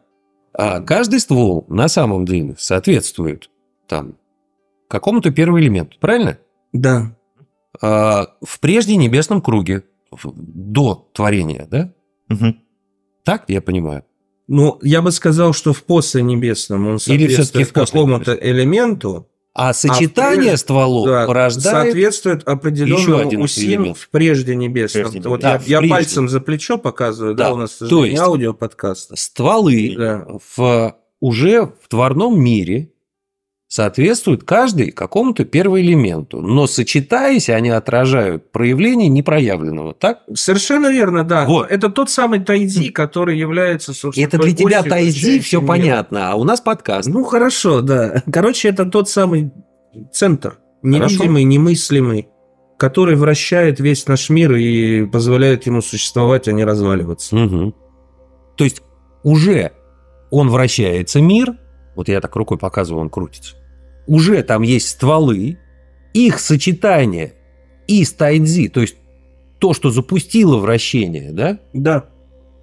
[0.52, 3.50] А каждый ствол на самом деле соответствует
[3.88, 4.14] там
[4.88, 6.38] какому-то первому элементу, правильно?
[6.72, 7.14] Да.
[7.82, 11.92] А, в прежде небесном круге, в- до творения, да?
[12.28, 12.60] Мгм.
[13.24, 14.04] Так я понимаю.
[14.48, 19.28] Ну, я бы сказал, что в после небесном он Или соответствует в после какому-то элементу,
[19.52, 21.86] А сочетание прежде- стволов да, порождает...
[21.86, 25.10] соответствует еще определенному один усилию в прежде небесном.
[25.10, 25.94] Прежде вот да, я, в я прежде.
[25.94, 29.18] пальцем за плечо показываю, да, Да, у нас то есть- аудиоподкаст.
[29.18, 30.26] стволы Да.
[30.56, 32.89] в, уже в творном мире
[33.70, 40.22] соответствуют каждый какому-то первоэлементу, но сочетаясь, они отражают проявление непроявленного, так?
[40.34, 41.46] Совершенно верно, да.
[41.46, 41.70] Вот.
[41.70, 45.68] Это тот самый Тайди, который является, собственно, Это для тебя Тайзи, все мир.
[45.68, 47.08] понятно, а у нас подкаст.
[47.08, 48.24] Ну, хорошо, да.
[48.30, 49.52] Короче, это тот самый
[50.12, 51.14] центр, Хорошо.
[51.14, 52.28] невидимый, немыслимый,
[52.76, 57.36] который вращает весь наш мир и позволяет ему существовать, а не разваливаться.
[57.36, 57.72] Мгм.
[58.56, 58.82] То есть
[59.22, 59.70] уже
[60.32, 61.56] он вращается, мир,
[61.94, 63.54] вот я так рукой показываю, он крутится,
[64.10, 65.56] уже там есть стволы,
[66.12, 67.34] их сочетание
[67.86, 68.96] и тайдзи, то есть
[69.60, 72.06] то, что запустило вращение, да, Да.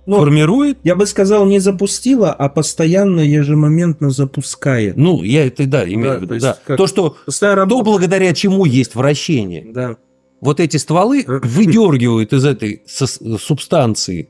[0.05, 4.95] Ну, формирует, я бы сказал, не запустила, а постоянно, ежемоментно запускает.
[4.95, 6.57] ну, я это, да, имею Да, в виду, то да.
[6.65, 9.67] как- То, что, то, благодаря чему есть вращение.
[9.73, 9.97] Да.
[10.39, 14.29] Вот эти стволы выдергивают из этой субстанции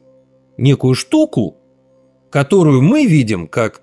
[0.58, 1.58] некую штуку,
[2.32, 3.82] которую мы видим как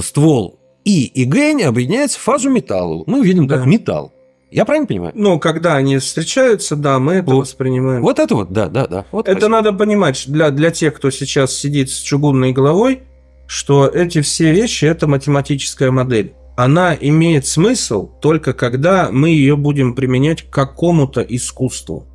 [0.00, 3.02] ствол И и Гэнь объединяется в фазу металла.
[3.06, 3.66] Мы видим как Да.
[3.66, 4.12] металл.
[4.52, 5.12] Я правильно понимаю?
[5.16, 7.40] Ну, когда они встречаются, да, мы это Вот.
[7.40, 8.02] воспринимаем.
[8.02, 9.04] Вот это вот, да, да, да.
[9.10, 9.48] Вот Это спасибо.
[9.56, 13.02] надо понимать для, для тех, кто сейчас сидит с чугунной головой,
[13.48, 16.34] что эти все вещи– это математическая модель.
[16.56, 22.06] Она имеет смысл только когда мы ее будем применять к какому-то искусству.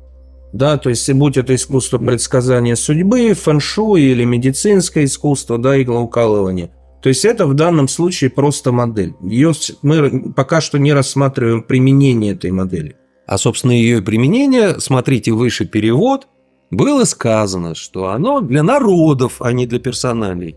[0.54, 6.70] Да, то есть, будь это искусство предсказания судьбы, фэншуй или медицинское искусство, да, иглоукалывание.
[7.02, 9.14] То есть, это в данном случае просто модель.
[9.22, 12.96] Ее мы пока что не рассматриваем применение этой модели.
[13.26, 16.28] А, собственно, ее применение, смотрите выше перевод,
[16.70, 20.56] было сказано, что оно для народов, а не для персоналей.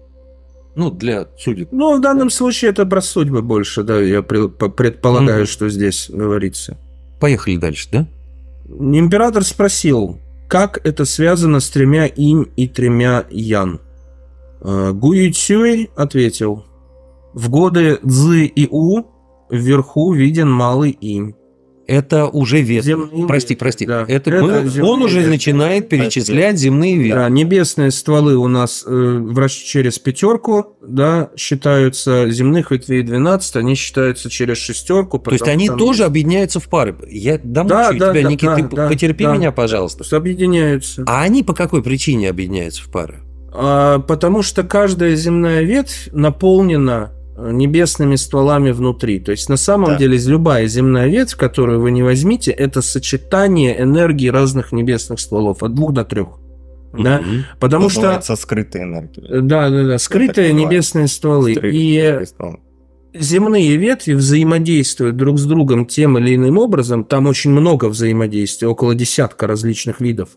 [0.75, 1.69] Ну, для судеб.
[1.71, 5.47] Ну, в данном случае это про судьбы больше, да, я предполагаю, Мгм.
[5.47, 6.77] что здесь говорится.
[7.19, 8.07] Поехали дальше, да?
[8.67, 13.79] Император спросил, как это связано с тремя инь и тремя ян.
[14.65, 16.65] Э, Гуи Цюй ответил,
[17.33, 19.03] в годы Цзы и У
[19.49, 21.35] вверху виден малый инь.
[21.87, 22.83] Это уже вет.
[22.83, 23.85] Земные Прости, ветви, прости.
[23.85, 24.05] да.
[24.07, 25.29] Это Это мы- он уже ветви.
[25.29, 27.11] начинает перечислять земные ветви.
[27.11, 34.31] Да, небесные стволы у нас э, через пятерку, да, считаются земных ветвей 12, они считаются
[34.31, 35.19] через шестерку.
[35.19, 36.95] То есть они там тоже объединяются в пары.
[37.07, 39.35] Я домучаю Да, да, тебя, да, Никит, да, ты да, потерпи да.
[39.35, 40.17] меня, пожалуйста.
[40.17, 41.03] Объединяются.
[41.05, 43.19] А они по какой причине объединяются в пары?
[43.57, 49.19] А, потому что каждая земная ветвь наполнена э, небесными стволами внутри.
[49.19, 49.97] То есть на самом Да.
[49.97, 55.73] деле любая земная ветвь, которую вы не возьмите, это сочетание энергии разных небесных стволов от
[55.73, 56.27] двух до трех.
[56.97, 57.19] Да?
[57.19, 57.43] Мгм.
[57.59, 59.21] Потому что скрытая энергия.
[59.27, 61.51] э, да, да, да, скрытые небесные стволы.
[61.55, 62.25] Скрытая И
[63.13, 67.03] земные ветви взаимодействуют друг с другом тем или иным образом.
[67.03, 70.29] Там очень много взаимодействия, около десятка различных видов.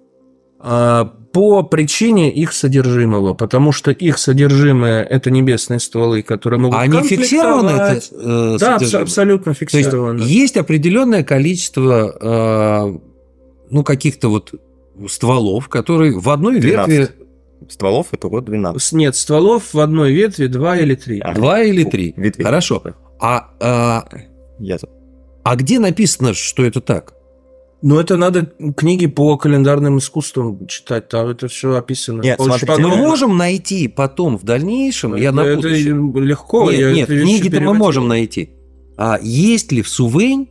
[0.60, 6.82] А, по причине их содержимого, потому что их содержимое это небесные стволы, которые могут А
[6.82, 7.70] они фиксированы?
[7.70, 9.92] Это, э, Да, абс- абсолютно То есть
[10.30, 12.98] есть определенное количество э,
[13.70, 14.54] ну, каких-то вот
[15.08, 16.88] стволов, которые в одной 12.
[16.88, 17.14] ветви
[17.68, 18.80] Стволов это вот 12.
[18.80, 21.20] С- Нет, стволов в одной ветви два или три.
[21.20, 21.34] А.
[21.34, 22.14] два или три.
[22.16, 22.44] Ветвей.
[22.44, 22.82] Хорошо.
[23.20, 24.08] А, а,
[24.58, 24.78] Я
[25.42, 27.14] а где написано, что это так?
[27.80, 32.22] Но это надо книги по календарным искусствам читать, там это все описано.
[32.22, 36.70] Нет, Очень смотрите, Мы можем найти потом в дальнейшем, я на это легко.
[36.70, 38.50] Нет, я нет, это книги-то мы можем найти.
[38.96, 40.48] А есть ли в Сувень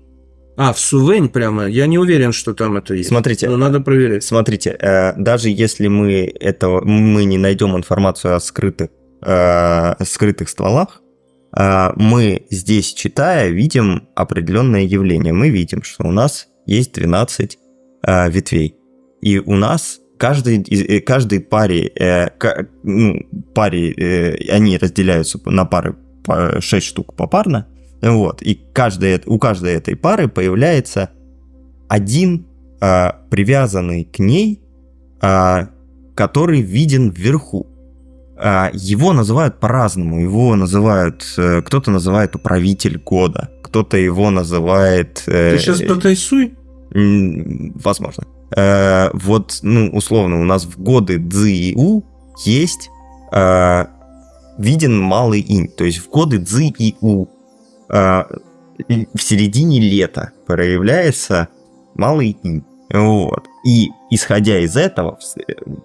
[0.55, 1.67] А, в Сувень прямо.
[1.67, 3.09] Я не уверен, что там это есть.
[3.09, 3.49] Смотрите.
[3.49, 4.23] Но надо проверить.
[4.23, 8.89] Смотрите, э, даже если мы этого мы не найдем информацию о скрытых
[9.21, 11.01] э, скрытых стволах,
[11.55, 15.33] э, мы здесь читая видим определенное явление.
[15.33, 17.57] Мы видим, что у нас есть 12
[18.05, 18.75] э, ветвей,
[19.21, 23.19] и у нас каждый э, каждой паре э, ка- ну,
[23.55, 27.67] паре э, они разделяются на пары по 6 штук попарно,
[28.01, 31.09] вот, и каждая, у каждой этой пары появляется
[31.89, 32.45] один
[32.79, 34.61] а, привязанный к ней,
[35.21, 35.69] а,
[36.15, 37.65] который виден вверху.
[38.37, 40.19] А, его называют по-разному.
[40.19, 45.23] Его называют, э, кто-то называет управитель года, кто-то его называет...
[45.27, 46.45] э, Ты сейчас про Тайсуй?
[46.47, 46.56] М,
[46.91, 48.23] Возможно.
[48.55, 52.03] Э, вот, ну, условно, у нас в годы Цзы и У
[52.45, 52.89] есть
[53.31, 53.85] э,
[54.57, 55.67] виден малый инь.
[55.67, 57.27] То есть в годы Цзы и У
[57.89, 58.23] э,
[58.77, 61.49] в середине лета проявляется
[61.95, 62.63] малый инь.
[62.93, 63.43] Вот.
[63.65, 65.35] И исходя из этого, с-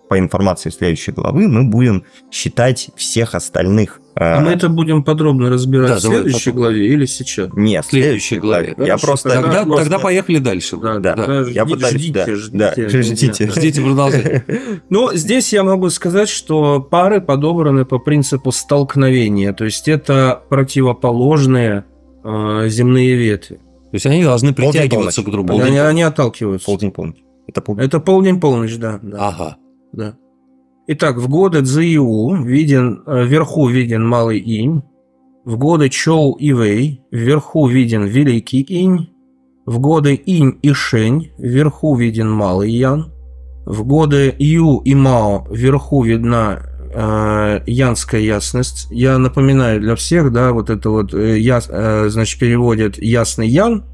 [0.08, 4.00] по информации следующей главы, мы будем считать всех остальных.
[4.14, 6.54] э, А мы это будем подробно разбирать Да, в следующей потом.
[6.62, 7.48] главе или сейчас?
[7.54, 8.74] Нет, в следующей главе.
[8.78, 9.30] Я Хорошо, просто...
[9.30, 10.76] тогда- просто- тогда поехали дальше.
[10.76, 11.94] Да, Да, да, я жди- пытаюсь...
[11.94, 13.02] ждите, да, ждите, да, ждите.
[13.02, 13.50] ждите.
[13.50, 14.44] Ждите продолжения.
[14.90, 21.84] Ну, здесь я могу сказать, что пары подобраны по принципу столкновения, то есть это противоположные
[22.24, 23.58] э, земные ветви.
[23.92, 25.28] То есть они должны притягиваться полночь.
[25.28, 25.66] к друг Полдень.
[25.66, 25.78] другу.
[25.78, 26.66] Они, они отталкиваются.
[26.66, 27.22] Полдень, полночь.
[27.46, 27.84] Это полдень.
[27.84, 28.98] Это полдень-полночь, да.
[29.02, 29.56] да, Ага.
[29.92, 30.16] да.
[30.86, 34.82] Итак, в годы Цзиу виден, э, вверху виден малый инь,
[35.44, 39.10] в годы Чоу и Вэй вверху виден великий инь,
[39.66, 43.12] в годы инь и шень вверху виден малый ян,
[43.66, 46.62] в годы Ю и Мао вверху видна
[46.94, 48.86] янская ясность.
[48.90, 53.84] Я напоминаю для всех, да, вот это вот, э, яс- э, значит, переводят ясный ян,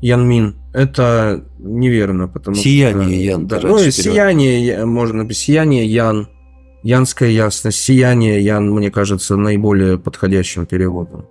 [0.00, 3.30] янмин, это неверно, потому Сияние что...
[3.32, 3.92] ян Да, ну, переводил.
[3.92, 6.28] сияние, я- можно написать, сияние ян,
[6.82, 11.26] янская ясность, сияние ян, мне кажется, наиболее подходящим переводом.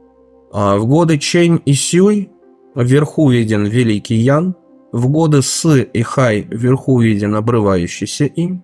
[0.51, 2.29] А в годы Чень и Сюй
[2.75, 4.55] вверху виден великий ян,
[4.91, 8.61] в годы Сы и Хай вверху виден обрывающийся инь.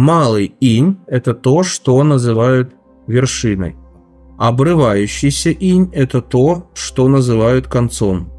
[0.00, 2.72] Малый инь– это то, что называют
[3.06, 3.76] вершиной.
[4.38, 8.32] Обрывающийся инь– это то, что называют концом.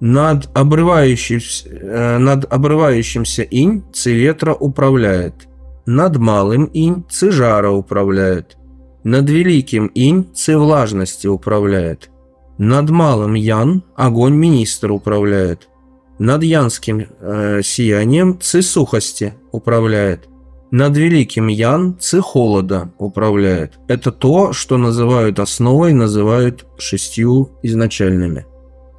[0.00, 5.48] Над, обрывающимся, э, над обрывающимся инь Цветра управляет.
[5.86, 8.58] Над малым инь Цижара управляет.
[9.02, 12.10] Над великим инь Ци влажности управляет.
[12.58, 15.70] Над малым ян огонь министр управляет.
[16.18, 20.30] Над янским э, сиянием Ци сухости управляет.
[20.72, 23.78] Над великим ян Ци холода управляет.
[23.88, 28.46] Это то, что называют основой, называют шестью изначальными.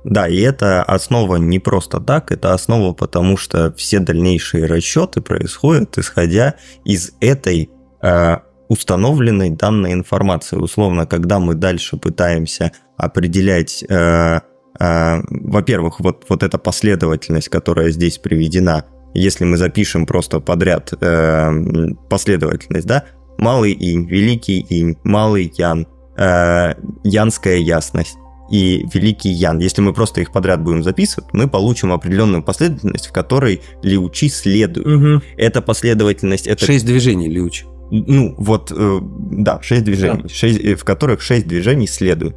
[0.03, 5.97] Да, и это основа не просто так, это основа потому, что все дальнейшие расчеты происходят
[5.97, 7.69] исходя из этой
[8.01, 10.57] э, установленной данной информации.
[10.57, 14.39] Условно, когда мы дальше пытаемся определять, э,
[14.79, 21.51] э, во-первых, вот, вот эта последовательность, которая здесь приведена, если мы запишем просто подряд э,
[22.09, 23.05] последовательность, да,
[23.37, 28.17] малый инь, великий инь, малый ян, э, янская ясность,
[28.51, 29.59] и Великий Ян.
[29.59, 35.23] Если мы просто их подряд будем записывать, мы получим определенную последовательность, в которой Лиучи следует.
[35.37, 37.63] Эта последовательность, это, Шесть движений, Лиуч.
[37.89, 42.35] ну, вот, э, да, шесть движений, шесть, э, в которых шесть движений следует.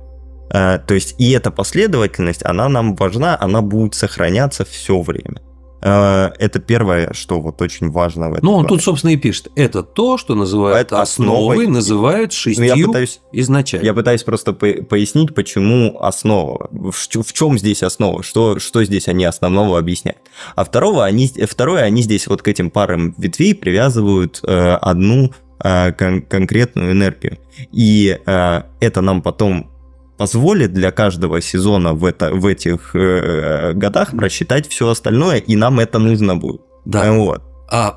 [0.53, 5.43] Э, то есть, и эта последовательность, она нам важна, она будет сохраняться все время.
[5.85, 8.47] Э, это первое, что вот очень важно в этом.
[8.47, 9.49] Ну, он тут, собственно, и пишет.
[9.55, 11.67] Это то, что называют Это основой, основой.
[11.67, 13.85] называют Ну, шестью я пытаюсь изначально.
[13.85, 16.71] Я пытаюсь просто по- пояснить, почему основа.
[16.73, 18.23] В чем здесь основа?
[18.23, 20.19] Что, что здесь они основного объясняют?
[20.57, 25.93] А второго они, второе, они здесь вот к этим парам ветвей привязывают э, одну э,
[25.93, 27.37] кон- конкретную энергию.
[27.73, 29.71] И э, это нам потом
[30.17, 35.81] позволит для каждого сезона в, это, в этих э, годах просчитать все остальное, и нам
[35.81, 36.63] это нужно будет.
[36.85, 37.13] Да.
[37.13, 37.43] Вот.
[37.71, 37.97] А,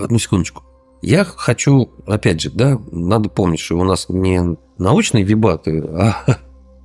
[0.00, 0.62] одну секундочку.
[1.02, 6.24] Я хочу, опять же, да, надо помнить, что у нас не научные дебаты, а,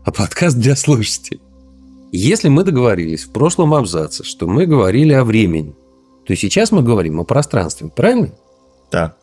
[0.04, 1.42] а подкаст для слушателей.
[2.12, 5.76] Если мы договорились в прошлом абзаце, что мы говорили о времени,
[6.28, 8.32] то сейчас мы говорим о пространстве, правильно?
[8.92, 9.16] Да.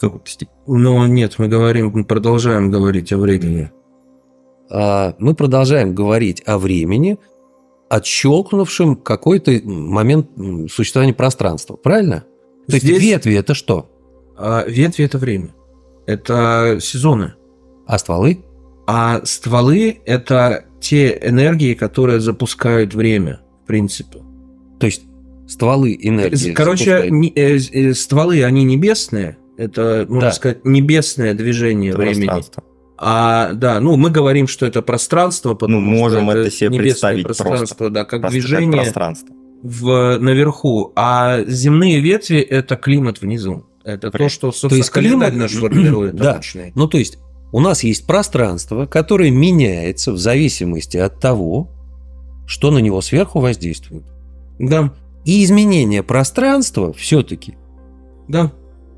[0.00, 0.54] В степени?
[0.66, 3.70] Но нет, мы говорим, мы продолжаем говорить о времени.
[4.70, 7.18] А, мы продолжаем говорить о времени,
[7.88, 10.28] отщелкнувшем какой-то момент
[10.70, 12.24] существования пространства, правильно?
[12.68, 13.90] То есть Здесь- ветви это что?
[14.38, 15.54] А ветви это время.
[16.06, 17.34] Это сезоны.
[17.86, 18.44] А стволы?
[18.86, 24.20] А стволы это те энергии, которые запускают время, в принципе.
[24.78, 25.02] То есть
[25.48, 26.52] стволы энергии.
[26.52, 29.36] Короче, не- э, э, стволы, они небесные.
[29.56, 30.32] Это, можно Да.
[30.32, 32.24] сказать, небесное движение времени.
[32.26, 32.64] Пространство.
[33.02, 37.24] А, да, ну, мы говорим, что это пространство, потому Ну, можем что это себе представить
[37.24, 39.34] пространство, да, как Просто как движение пространство.
[39.62, 43.64] в, наверху, а земные ветви– это климат внизу.
[43.84, 46.14] Это то, При- что, собственно, То есть календарь климат- наш формирует.
[46.16, 46.32] Да.
[46.34, 46.72] научный.
[46.74, 47.18] Ну, то есть,
[47.52, 51.70] у нас есть пространство, которое меняется в зависимости от того,
[52.46, 54.04] что на него сверху воздействует.
[54.58, 54.92] Да,
[55.24, 57.54] И изменение пространства все-таки
[58.28, 58.52] да.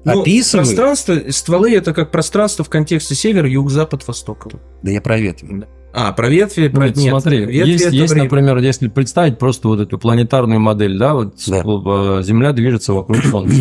[0.05, 0.67] Ну, Описывает.
[0.67, 4.49] пространство, стволы– это как пространство в контексте север, юг, запад, восток.
[4.83, 5.65] Да я про ветви.
[5.95, 8.25] А, про ветви, про Нет, нет, смотри, ветви есть, есть время.
[8.25, 11.59] например, если представить просто вот эту планетарную модель, да, вот Да.
[11.63, 13.55] э, Земля движется вокруг Солнца.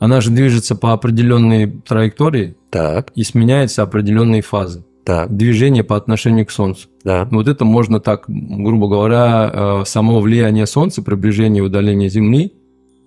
[0.00, 6.46] Она же движется по определенной траектории Так, и сменяется определенные фазы так, движения по отношению
[6.46, 6.88] к Солнцу.
[7.02, 7.26] да.
[7.30, 12.52] Вот это можно так, грубо говоря, э, само влияние Солнца, приближение и удаление Земли,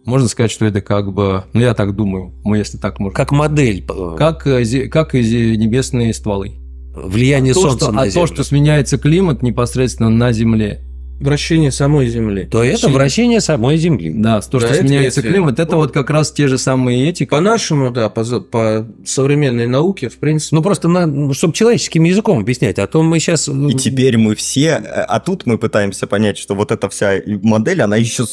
[0.06, 3.16] можно сказать, что это как бы, ну я так думаю, мы если так можем.
[3.16, 3.86] Как модель.
[3.90, 6.54] э, Как, э, как небесные стволы.
[6.96, 8.28] влияние то, Солнца что, на а Землю.
[8.28, 10.82] то, что сменяется климат непосредственно на Земле.
[11.20, 12.48] Вращение самой Земли.
[12.50, 14.12] то это вращение самой Земли.
[14.12, 15.34] Да, то, Да, что это сменяется ветви.
[15.34, 17.26] климат, это вот как раз те же самые эти.
[17.26, 20.90] По-нашему, да, по, по современной науке, в принципе, Ну, просто,
[21.34, 23.48] чтобы человеческим языком объяснять, а то мы сейчас...
[23.48, 27.84] И теперь мы все, э, а тут мы пытаемся понять, что вот эта вся модель,
[27.84, 28.26] она еще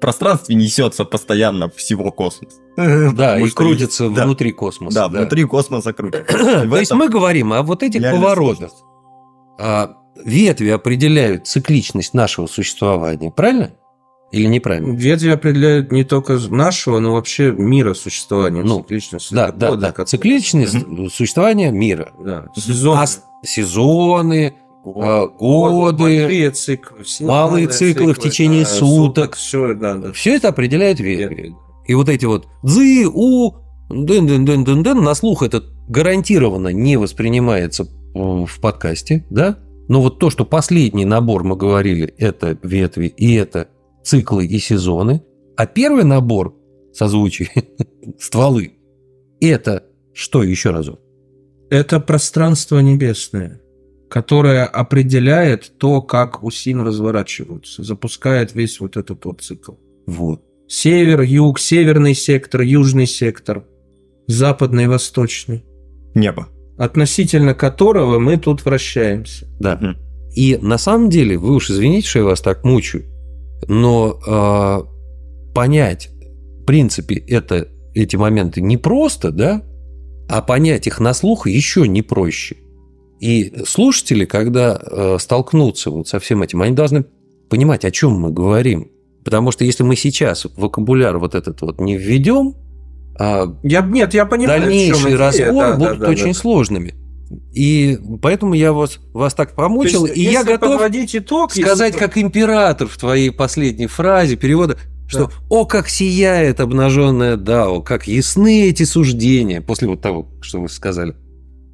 [0.00, 2.56] пространстве несется постоянно всего космоса.
[2.76, 4.94] Да, Потому и крутится да, внутри космоса.
[4.94, 6.24] Да, внутри космоса крутится.
[6.68, 8.70] То есть мы говорим о вот этих поворотах.
[9.58, 13.72] А, ветви определяют цикличность нашего существования, правильно?
[14.32, 14.94] Или неправильно?
[14.94, 18.62] ветви определяют не только нашего, но вообще мира существования.
[18.62, 19.32] Ну, цикличность.
[19.32, 20.04] Да, да, годы, да.
[20.04, 20.76] Цикличность
[21.14, 22.12] существования мира.
[22.18, 22.46] Да.
[22.56, 22.98] Сезон.
[22.98, 23.06] А
[23.44, 24.54] сезоны,
[24.94, 29.34] а, годы, Большие циклы, малые циклы в течение суток.
[29.36, 30.12] Все, да, да.
[30.12, 31.54] все это определяет ветви.
[31.86, 33.52] И вот эти вот дзы, у,
[33.88, 37.86] дын дын дын дын дын на слух это гарантированно не воспринимается э,
[38.18, 39.58] в подкасте, да?
[39.88, 43.68] Но вот то, что последний набор мы говорили, это ветви, и это
[44.02, 45.22] циклы и сезоны,
[45.56, 46.56] а первый набор
[46.92, 47.50] созвучий,
[48.18, 48.72] стволы,
[49.40, 51.00] это что еще разок?
[51.70, 53.60] Это пространство небесное,
[54.08, 59.72] которое определяет то, как усин разворачиваются, запускает весь вот этот вот цикл.
[60.06, 60.42] Вот.
[60.68, 63.64] Север, юг, северный сектор, южный сектор,
[64.26, 65.64] западный, восточный,
[66.14, 66.48] Небо.
[66.76, 69.46] относительно которого мы тут вращаемся.
[69.60, 69.96] Да.
[70.34, 73.04] И на самом деле, вы уж извините, что я вас так мучаю,
[73.68, 76.10] но э, понять,
[76.60, 79.62] в принципе, это, эти моменты непросто, да,
[80.28, 82.56] а понять их на слух еще не проще.
[83.20, 87.04] И слушатели, когда э, столкнутся вот со всем этим, они должны
[87.48, 88.90] понимать, о чем мы говорим.
[89.24, 92.54] Потому что если мы сейчас вокабуляр вот этот вот не введем,
[93.18, 96.34] а Я, нет, я понимаю, дальнейшие идея, разборы да, будут да, да, очень да.
[96.34, 96.94] сложными.
[97.52, 101.96] И поэтому я вас, вас так помучил, есть, и я если готов итог, если- сказать,
[101.96, 104.76] как император в твоей последней фразе перевода,
[105.08, 110.68] что «О, как сияет обнаженная Дао, как ясны эти суждения», после вот того, что вы
[110.68, 111.14] сказали.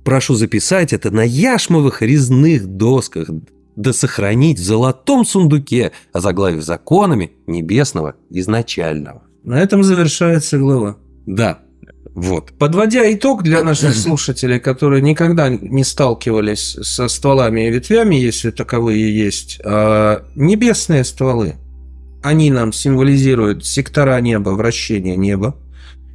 [0.05, 3.29] Прошу записать это на яшмовых резных досках,
[3.77, 9.23] да сохранить в золотом сундуке, озаглавив законами небесного изначального.
[9.45, 10.97] На этом завершается глава.
[11.27, 11.61] Да,
[12.15, 12.53] вот.
[12.59, 19.17] Подводя итог для наших слушателей, которые никогда не сталкивались со стволами и ветвями, если таковые
[19.17, 21.55] есть, а, небесные стволы,
[22.23, 25.57] они нам символизируют сектора неба, вращение неба,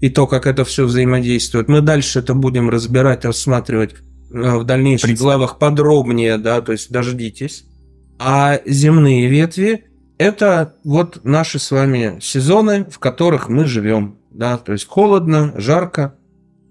[0.02, 1.68] и то, как это все взаимодействует.
[1.68, 3.96] Мы дальше это будем разбирать, рассматривать
[4.32, 5.24] э, в дальнейших Принцип.
[5.24, 7.66] главах подробнее, да, то есть дождитесь.
[8.20, 9.86] А земные ветви–
[10.18, 16.16] это вот наши с вами сезоны, в которых мы живем, да, то есть холодно, жарко,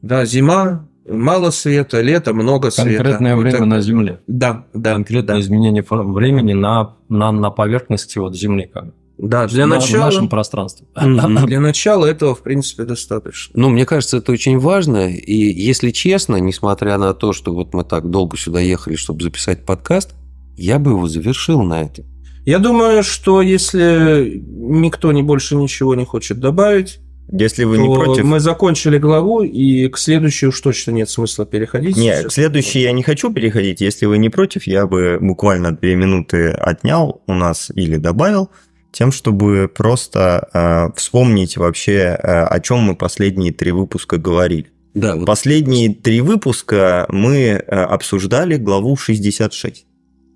[0.03, 3.03] да, зима, мало света, лето, много света.
[3.03, 4.21] Конкретное время это- на Земле.
[4.27, 4.95] Да, да.
[4.95, 5.41] Конкретное да.
[5.41, 8.71] изменение времени на, на, на поверхности вот Земли.
[8.73, 8.87] Как.
[9.19, 10.87] Да, для в начала, нашем пространстве.
[10.95, 13.59] Для начала этого, в принципе, достаточно.
[13.59, 15.09] Ну, мне кажется, это очень важно.
[15.09, 19.65] И если честно, несмотря на то, что вот мы так долго сюда ехали, чтобы записать
[19.65, 20.15] подкаст,
[20.57, 22.05] я бы его завершил на этом.
[22.45, 27.01] Я думаю, что если никто не больше ничего не хочет добавить,
[27.33, 28.25] Если вы то не против...
[28.25, 31.97] мы закончили главу, и к следующей уж точно нет смысла переходить.
[31.97, 32.27] Не, Сейчас.
[32.27, 33.81] к следующей я не хочу переходить.
[33.81, 38.51] Если вы не против, я бы буквально две минуты отнял у нас или добавил,
[38.97, 44.69] тем, чтобы просто э, вспомнить вообще, э, о чем мы последние три выпуска говорили.
[44.95, 49.85] Да, вот Последние три выпуска мы э, обсуждали главу 66.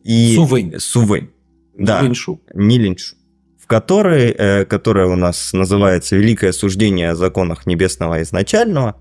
[0.05, 0.35] И...
[0.37, 0.79] Сувэнь.
[0.79, 1.31] Сувэнь.
[1.79, 2.43] Да, Линшу.
[2.53, 3.15] не линчу.
[3.59, 8.99] В которой, э, которая у нас называется «Великое суждение о законах небесного изначального»,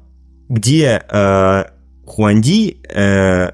[0.47, 1.63] где э,
[2.05, 3.51] Хуанди э,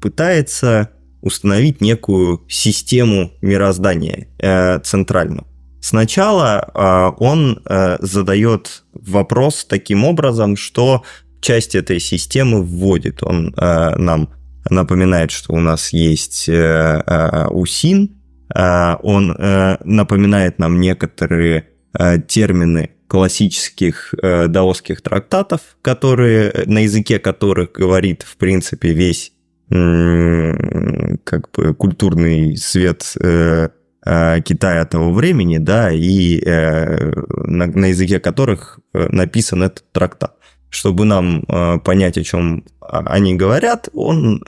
[0.00, 0.88] пытается
[1.22, 5.46] установить некую систему мироздания э, центральную.
[5.80, 11.04] Сначала э, он э, задает вопрос таким образом, что
[11.40, 13.22] часть этой системы вводит.
[13.22, 14.28] Он э, нам
[14.68, 18.20] напоминает, что у нас есть э, э, Усин,
[18.54, 21.68] э, он э, напоминает нам некоторые
[21.98, 29.32] э, термины классических э, даосских трактатов, которые, на языке которых говорит, в принципе, весь
[29.70, 33.68] как бы культурный свет э,
[34.04, 37.12] э, Китая того времени, да, и э,
[37.46, 40.34] на, на языке которых написан этот трактат.
[40.70, 41.44] Чтобы нам
[41.84, 44.40] понять, о чем они говорят, он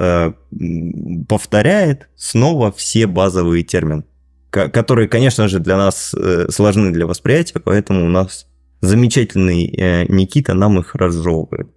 [1.29, 4.05] повторяет снова все базовые термины,
[4.51, 6.15] ко- которые, конечно же, для нас
[6.49, 8.47] сложны для восприятия, поэтому у нас
[8.81, 11.69] замечательный Никита нам их разжевывает.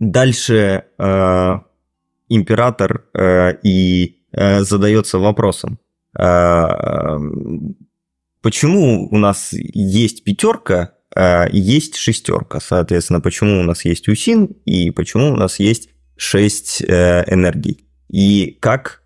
[0.00, 1.54] Дальше э,
[2.30, 5.78] император э, и э, задается вопросом,
[6.18, 7.76] э, эм,
[8.40, 14.90] почему у нас есть пятерка, э, есть шестерка, соответственно, почему у нас есть усин и
[14.90, 19.02] почему у нас есть шесть э, энергий, и как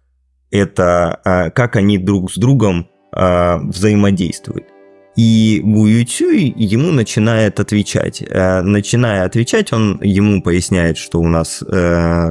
[0.53, 4.74] это, э, как они друг с другом э, взаимодействуют.
[5.17, 8.23] И Гу Ютюй ему начинает отвечать.
[8.23, 12.31] Э, Начиная отвечать, он ему поясняет, что у нас э,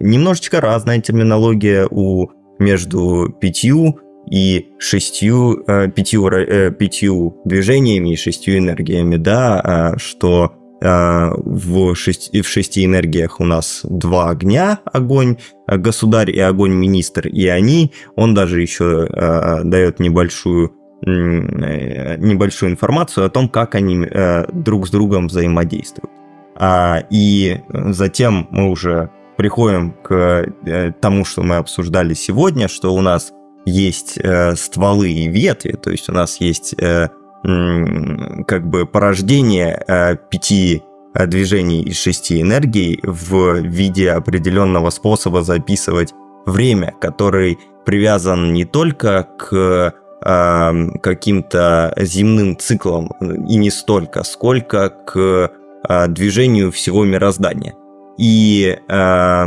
[0.00, 3.98] немножечко разная терминология у между пятью
[4.30, 10.52] и шестью, э, пятью, э, пятью движениями и шестью энергиями, да, э, что
[10.82, 16.72] э, в, шести, в шести энергиях у нас два огня, огонь, э, государь и огонь
[16.72, 20.72] министр, и они, он даже еще э, дает небольшую
[21.06, 26.10] небольшую информацию о том, как они э, друг с другом взаимодействуют.
[26.56, 33.00] А, и затем мы уже приходим к э, тому, что мы обсуждали сегодня, что у
[33.00, 33.32] нас
[33.64, 37.08] есть э, стволы и ветви, то есть у нас есть э,
[38.46, 40.82] как бы порождение э, пяти
[41.14, 46.14] э, движений из шести энергий в виде определенного способа записывать
[46.46, 49.94] время, который привязан не только к
[50.24, 55.50] э, каким-то земным циклам и не столько, сколько к
[55.88, 57.74] э, движению всего мироздания.
[58.18, 59.44] И э,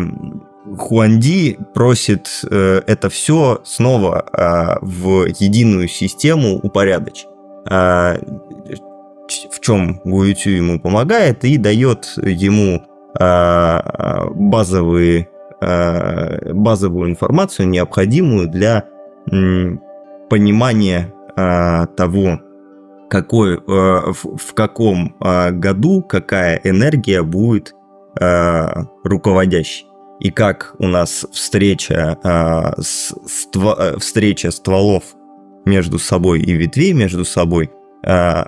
[0.78, 7.28] Хуанди просит э, это все снова э, в единую систему упорядочить.
[7.70, 8.18] Э,
[9.52, 12.84] в чем Гуютю ему помогает и дает ему
[13.20, 15.28] э, базовые,
[15.62, 18.86] э, базовую информацию, необходимую для
[20.28, 22.40] м, понимания э, того,
[23.10, 23.60] какой, э,
[24.12, 27.74] в, в каком э, году какая энергия будет
[28.20, 28.68] э,
[29.04, 29.88] руководящей.
[30.20, 35.04] И как у нас встреча, э, с, ство- э, встреча стволов
[35.66, 37.70] между собой и ветвей между собой
[38.04, 38.44] э,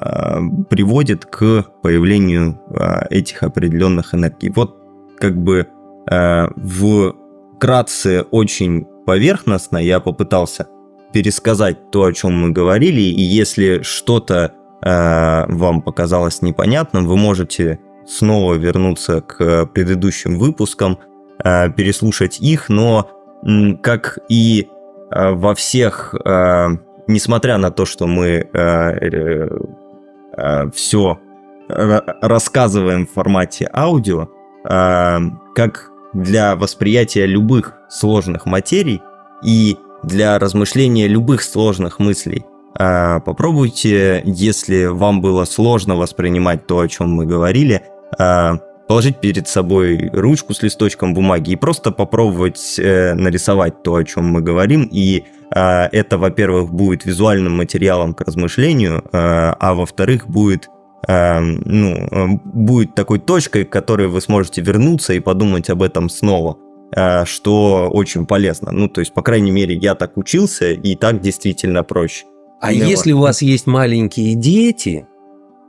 [0.69, 4.49] приводит к появлению э, этих определенных энергий.
[4.49, 4.75] Вот
[5.19, 5.67] как бы
[6.09, 7.15] э, в
[7.59, 10.67] кратце очень поверхностно я попытался
[11.13, 17.79] пересказать то, о чем мы говорили, и если что-то э, вам показалось непонятным, вы можете
[18.05, 20.99] снова вернуться к предыдущим выпускам,
[21.43, 23.09] э, переслушать их, но
[23.81, 24.67] как и
[25.11, 26.67] э, во всех, э,
[27.07, 28.49] несмотря на то, что мы
[30.73, 31.19] все
[32.21, 34.29] рассказываем в формате аудио,
[34.63, 35.19] э,
[35.55, 39.01] как для восприятия любых сложных материй
[39.43, 42.45] и для размышления любых сложных мыслей.
[42.77, 47.81] А, Попробуйте, если вам было сложно воспринимать то, о чем мы говорили,
[48.17, 54.03] а, положить перед собой ручку с листочком бумаги и просто попробовать э, нарисовать то, о
[54.03, 54.89] чем мы говорим.
[54.91, 60.69] И э, это, во-первых, будет визуальным материалом к размышлению, э, а во-вторых, будет
[61.07, 66.57] ну, э, будет такой точкой, к которой вы сможете вернуться и подумать об этом снова
[67.25, 68.71] что очень полезно.
[68.71, 72.25] Ну, то есть, по крайней мере, я так учился, и так действительно проще.
[72.61, 75.07] А Мне если у вас есть маленькие дети,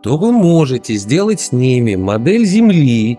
[0.03, 3.19] то вы можете сделать с ними модель Земли,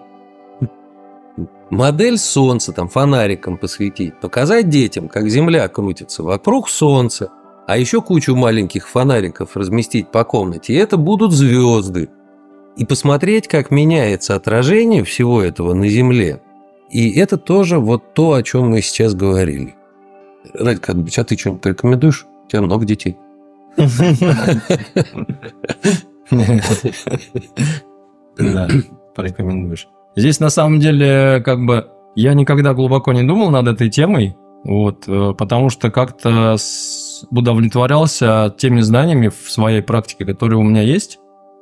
[1.70, 7.32] модель Солнца, там фонариком посветить, показать детям, как Земля крутится вокруг Солнца,
[7.68, 12.10] а еще кучу маленьких фонариков разместить по комнате, и это будут звезды.
[12.78, 16.42] И посмотреть, как меняется отражение всего этого на Земле.
[16.92, 19.76] И это тоже вот то, о чем мы сейчас говорили.
[20.54, 22.26] Радик, а ты что-нибудь рекомендуешь?
[22.46, 23.18] У тебя много детей.
[28.38, 28.68] Да,
[29.16, 29.88] порекомендуешь.
[30.16, 35.06] Здесь на самом деле как бы я никогда глубоко не думал над этой темой, вот,
[35.08, 36.56] э, потому что как-то
[37.30, 41.20] удовлетворялся теми знаниями в своей практике, которые у меня есть.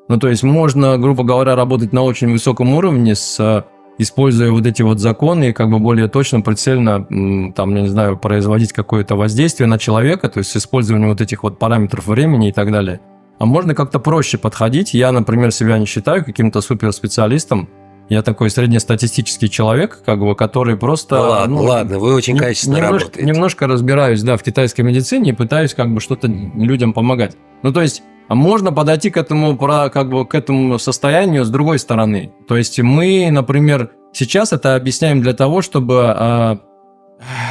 [0.08, 3.66] Ну, то есть можно, грубо говоря, работать на очень высоком уровне с
[4.00, 7.06] используя вот эти вот законы и как бы более точно, прицельно,
[7.54, 11.44] там, я не знаю, производить какое-то воздействие на человека, то есть с использованием вот этих
[11.44, 13.02] вот параметров времени и так далее.
[13.38, 14.94] А можно как-то проще подходить.
[14.94, 17.70] Я, например, себя не считаю каким-то суперспециалистом.
[18.10, 21.16] Я такой среднестатистический человек, как бы, который просто...
[21.16, 23.32] Ну, ладно, ну, ладно, вы очень качественно немножко, работаете.
[23.32, 27.38] Немножко разбираюсь, да, в китайской медицине и пытаюсь как бы что-то людям помогать.
[27.62, 28.02] Ну, то есть,
[28.36, 32.32] можно подойти к этому, как бы, к этому состоянию с другой стороны.
[32.48, 36.60] То есть, мы, например, сейчас это объясняем для того, чтобы а,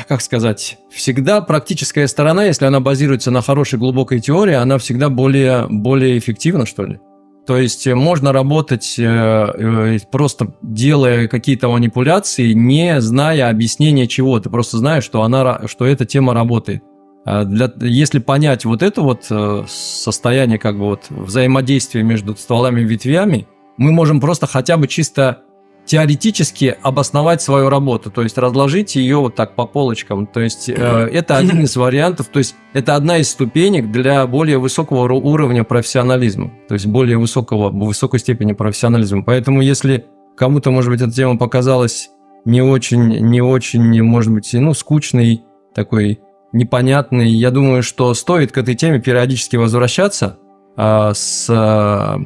[0.08, 5.66] как сказать, всегда практическая сторона, если она базируется на хорошей глубокой теории, она всегда более,
[5.68, 7.00] более эффективна, что ли.
[7.46, 14.38] То есть можно работать э, э, просто делая какие-то манипуляции, не зная объяснения чего.
[14.38, 16.82] Ты просто знаешь, что, она, что эта тема работает.
[17.30, 19.30] А для, если понять вот это вот
[19.68, 25.42] состояние как бы вот взаимодействия между стволами и ветвями, мы можем просто хотя бы чисто
[25.84, 30.26] теоретически обосновать свою работу, то есть разложить ее вот так по полочкам.
[30.26, 34.56] То есть э, это один из вариантов, то есть это одна из ступенек для более
[34.56, 39.22] высокого уровня профессионализма, то есть более высокого, высокой степени профессионализма.
[39.22, 42.08] Поэтому если кому-то, может быть, эта тема показалась
[42.46, 45.42] не очень, не очень, может быть, ну, скучной,
[45.74, 46.20] такой
[46.52, 50.38] непонятной, я думаю, что стоит к этой теме периодически возвращаться
[50.76, 52.18] а, с а,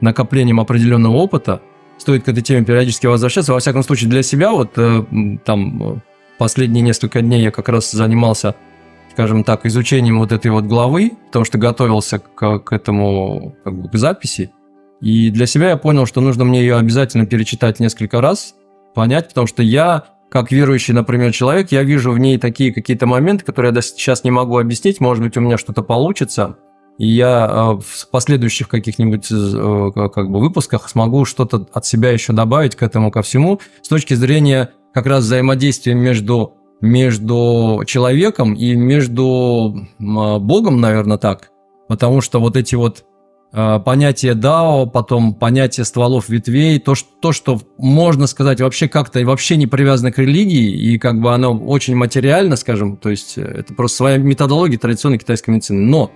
[0.00, 1.62] накоплением определенного опыта,
[1.98, 3.52] стоит к этой теме периодически возвращаться.
[3.52, 5.04] Во всяком случае, для себя вот э,
[5.44, 6.00] там э,
[6.38, 8.54] последние несколько дней я как раз занимался,
[9.12, 13.88] скажем так, изучением вот этой вот главы, потому что готовился к, к этому как бы,
[13.88, 14.50] к записи.
[15.00, 18.54] И для себя я понял, что нужно мне ее обязательно перечитать несколько раз,
[18.94, 23.44] понять, потому что я, как верующий, например, человек, я вижу в ней такие какие-то моменты,
[23.44, 26.56] которые я сейчас не могу объяснить, может быть, у меня что-то получится–
[27.00, 32.34] и я э, в последующих каких-нибудь э, как бы выпусках смогу что-то от себя еще
[32.34, 38.74] добавить к этому ко всему с точки зрения как раз взаимодействия между между человеком и
[38.74, 41.50] между Богом, наверное, так.
[41.88, 43.04] Потому что вот эти вот
[43.52, 49.24] э, понятия Дао, потом понятие стволов ветвей, то, что, то, что можно сказать вообще как-то
[49.24, 53.74] вообще не привязано к религии, и как бы оно очень материально, скажем, то есть это
[53.74, 55.80] просто своя методология традиционной китайской медицины.
[55.80, 56.10] Но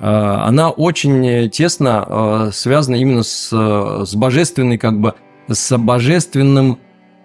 [0.00, 0.06] Э,
[0.46, 5.14] она очень тесно э, связана именно с, с божественной, как бы,
[5.46, 6.78] с божественным,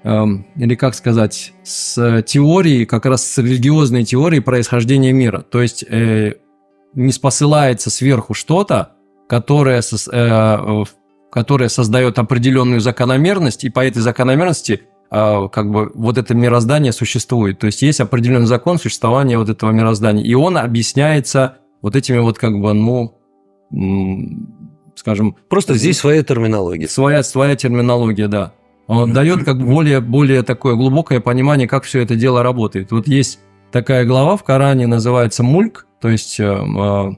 [0.03, 5.41] эм, или как сказать, с теорией, как раз с религиозной теорией происхождения мира.
[5.41, 6.33] То есть э,
[6.95, 8.94] не спосылается сверху что-то,
[9.27, 9.81] которое,
[11.31, 17.59] которое создает определенную закономерность, и по этой закономерности как бы вот это мироздание существует.
[17.59, 22.37] То есть есть определенный закон существования вот этого мироздания, и он объясняется вот этими вот
[22.37, 23.17] как бы, ну,
[24.95, 25.35] скажем...
[25.49, 26.87] Просто здесь своя терминология.
[26.87, 28.53] Своя, своя терминология, да.
[28.87, 32.91] Он дает как бы более, более такое глубокое понимание, как все это дело работает.
[32.91, 33.39] Вот есть
[33.71, 37.11] такая глава в Коране, называется «Мульк», то есть э, э, э,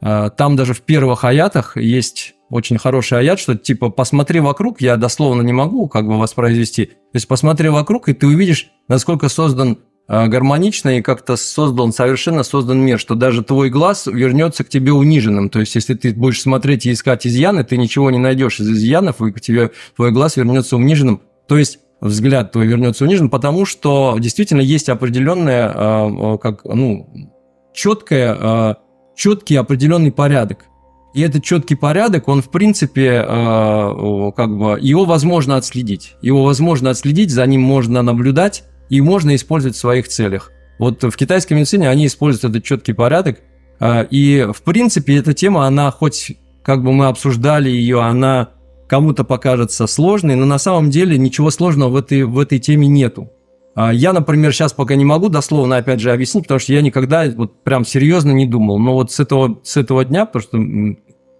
[0.00, 5.42] там даже в первых аятах есть очень хороший аят, что типа посмотри вокруг, я дословно
[5.42, 9.78] не могу как бы воспроизвести, то есть посмотри вокруг, и ты увидишь, насколько создан
[10.12, 14.90] Э, гармонично и как-то создан, совершенно создан мир, что даже твой глаз вернется к тебе
[14.90, 15.50] униженным.
[15.50, 19.22] То есть, если ты будешь смотреть и искать изъяны, ты ничего не найдешь из изъянов,
[19.22, 21.20] и к тебе твой глаз вернется униженным.
[21.46, 27.30] То есть, взгляд твой вернется униженным, потому что действительно есть определенная, э, э, как, ну,
[27.72, 28.76] четкая,
[29.20, 30.64] четкий определенный порядок.
[31.12, 36.14] И этот четкий порядок, он, в принципе, э, как бы, его возможно отследить.
[36.22, 40.52] Его возможно отследить, за ним можно наблюдать, и можно использовать в своих целях.
[40.78, 43.40] Вот в китайской медицине они используют этот четкий порядок,
[43.78, 48.52] э, и, в принципе, эта тема, она хоть, как бы мы обсуждали ее, она
[48.88, 53.30] кому-то покажется сложной, но на самом деле ничего сложного в этой, в этой теме нету.
[53.74, 57.30] А я, например, сейчас пока не могу дословно, опять же, объяснить, потому что я никогда
[57.30, 58.78] вот прям серьезно не думал.
[58.78, 60.96] Но вот с этого, с этого дня, потому что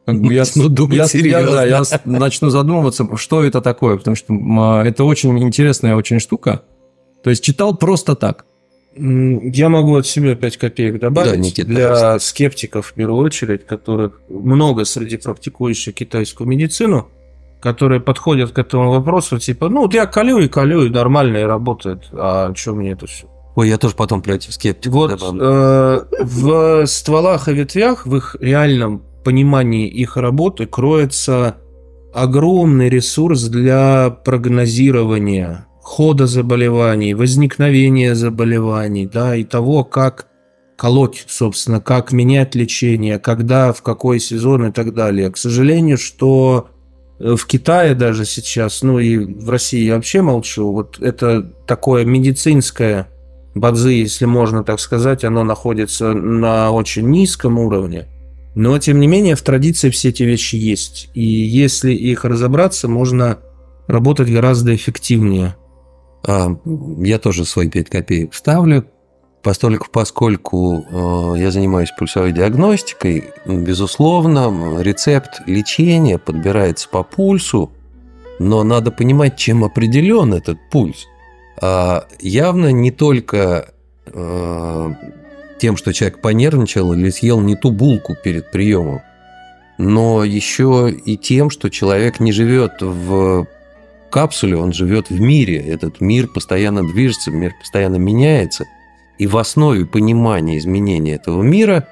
[0.07, 1.65] как бы я, думать я, серьезно.
[1.65, 6.21] Я, да, я начну задумываться, что это такое, потому что а, это очень интересная очень
[6.21, 6.63] штука.
[7.23, 8.47] То есть читал просто так.
[8.97, 11.31] Я могу от себя 5 копеек добавить.
[11.31, 12.29] Да, Никита, для пожалуйста.
[12.29, 17.09] скептиков, в первую очередь, которых много среди практикующих китайскую медицину–
[17.61, 21.43] которые подходят к этому вопросу, типа, ну, вот я колю и колю, и нормально, и
[21.43, 23.27] работает, а что мне это все?
[23.55, 24.95] Ой, я тоже потом против скептиков.
[24.95, 31.57] Вот э, в стволах и ветвях, в их реальном понимании их работы кроется
[32.15, 40.27] огромный ресурс для прогнозирования хода заболеваний, возникновения заболеваний, да, и того, как
[40.77, 45.31] колоть, собственно, как менять лечение, когда, в какой сезон и так далее.
[45.31, 46.69] К сожалению, что
[47.21, 53.09] в Китае даже сейчас, ну и в России я вообще молчу, вот это такое медицинское
[53.55, 58.09] бадзи, если можно так сказать, оно находится на очень низком уровне.
[58.55, 61.11] Но, тем не менее, в традиции все эти вещи есть.
[61.15, 63.39] И если их разобраться, можно
[63.87, 65.57] работать гораздо эффективнее.
[66.27, 66.57] А,
[66.99, 68.87] я тоже свои 5 копеек ставлю.
[69.43, 77.73] Поскольку, поскольку э, я занимаюсь пульсовой диагностикой, безусловно, рецепт лечения подбирается по пульсу,
[78.39, 81.07] но надо понимать, чем определен этот пульс.
[81.59, 83.73] А явно не только
[84.07, 84.91] э,
[85.59, 89.01] тем, что человек понервничал или съел не ту булку перед приемом,
[89.79, 93.47] но еще и тем, что человек не живет в
[94.11, 95.57] капсуле, он живет в мире.
[95.57, 98.67] Этот мир постоянно движется, мир постоянно меняется–
[99.21, 101.87] и в основе понимания изменения этого мира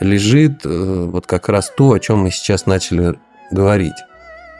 [0.00, 3.14] лежит э, вот как раз то, о чем мы сейчас начали
[3.52, 3.94] говорить.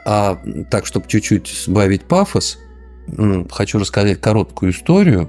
[0.07, 0.39] А
[0.71, 2.59] так, чтобы чуть-чуть сбавить пафос,
[3.51, 5.29] хочу рассказать короткую историю,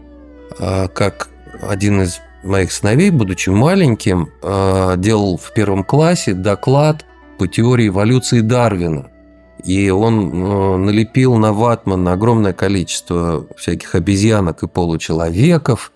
[0.60, 1.30] а, как
[1.60, 7.04] один из моих сыновей, будучи маленьким, а, делал в первом классе доклад
[7.40, 9.10] по теории эволюции Дарвина.
[9.64, 15.92] И он э, налепил на ватман огромное количество всяких обезьянок и получеловеков,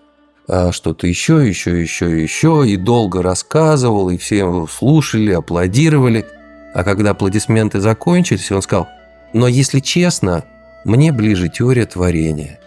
[0.72, 6.26] что-то еще, еще, еще, еще, и долго рассказывал, и все слушали, аплодировали.
[6.74, 8.88] А когда аплодисменты закончились, он сказал,
[9.32, 10.44] но если честно,
[10.84, 12.58] мне ближе теория творения.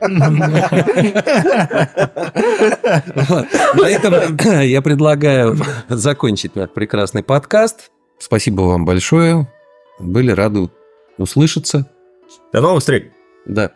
[0.00, 0.26] На
[3.88, 5.56] этом я предлагаю
[5.88, 7.90] закончить наш прекрасный подкаст.
[8.18, 9.48] Спасибо вам большое.
[9.98, 10.70] Были рады
[11.18, 11.90] услышаться.
[12.52, 13.04] До новых встреч.
[13.46, 13.72] Да.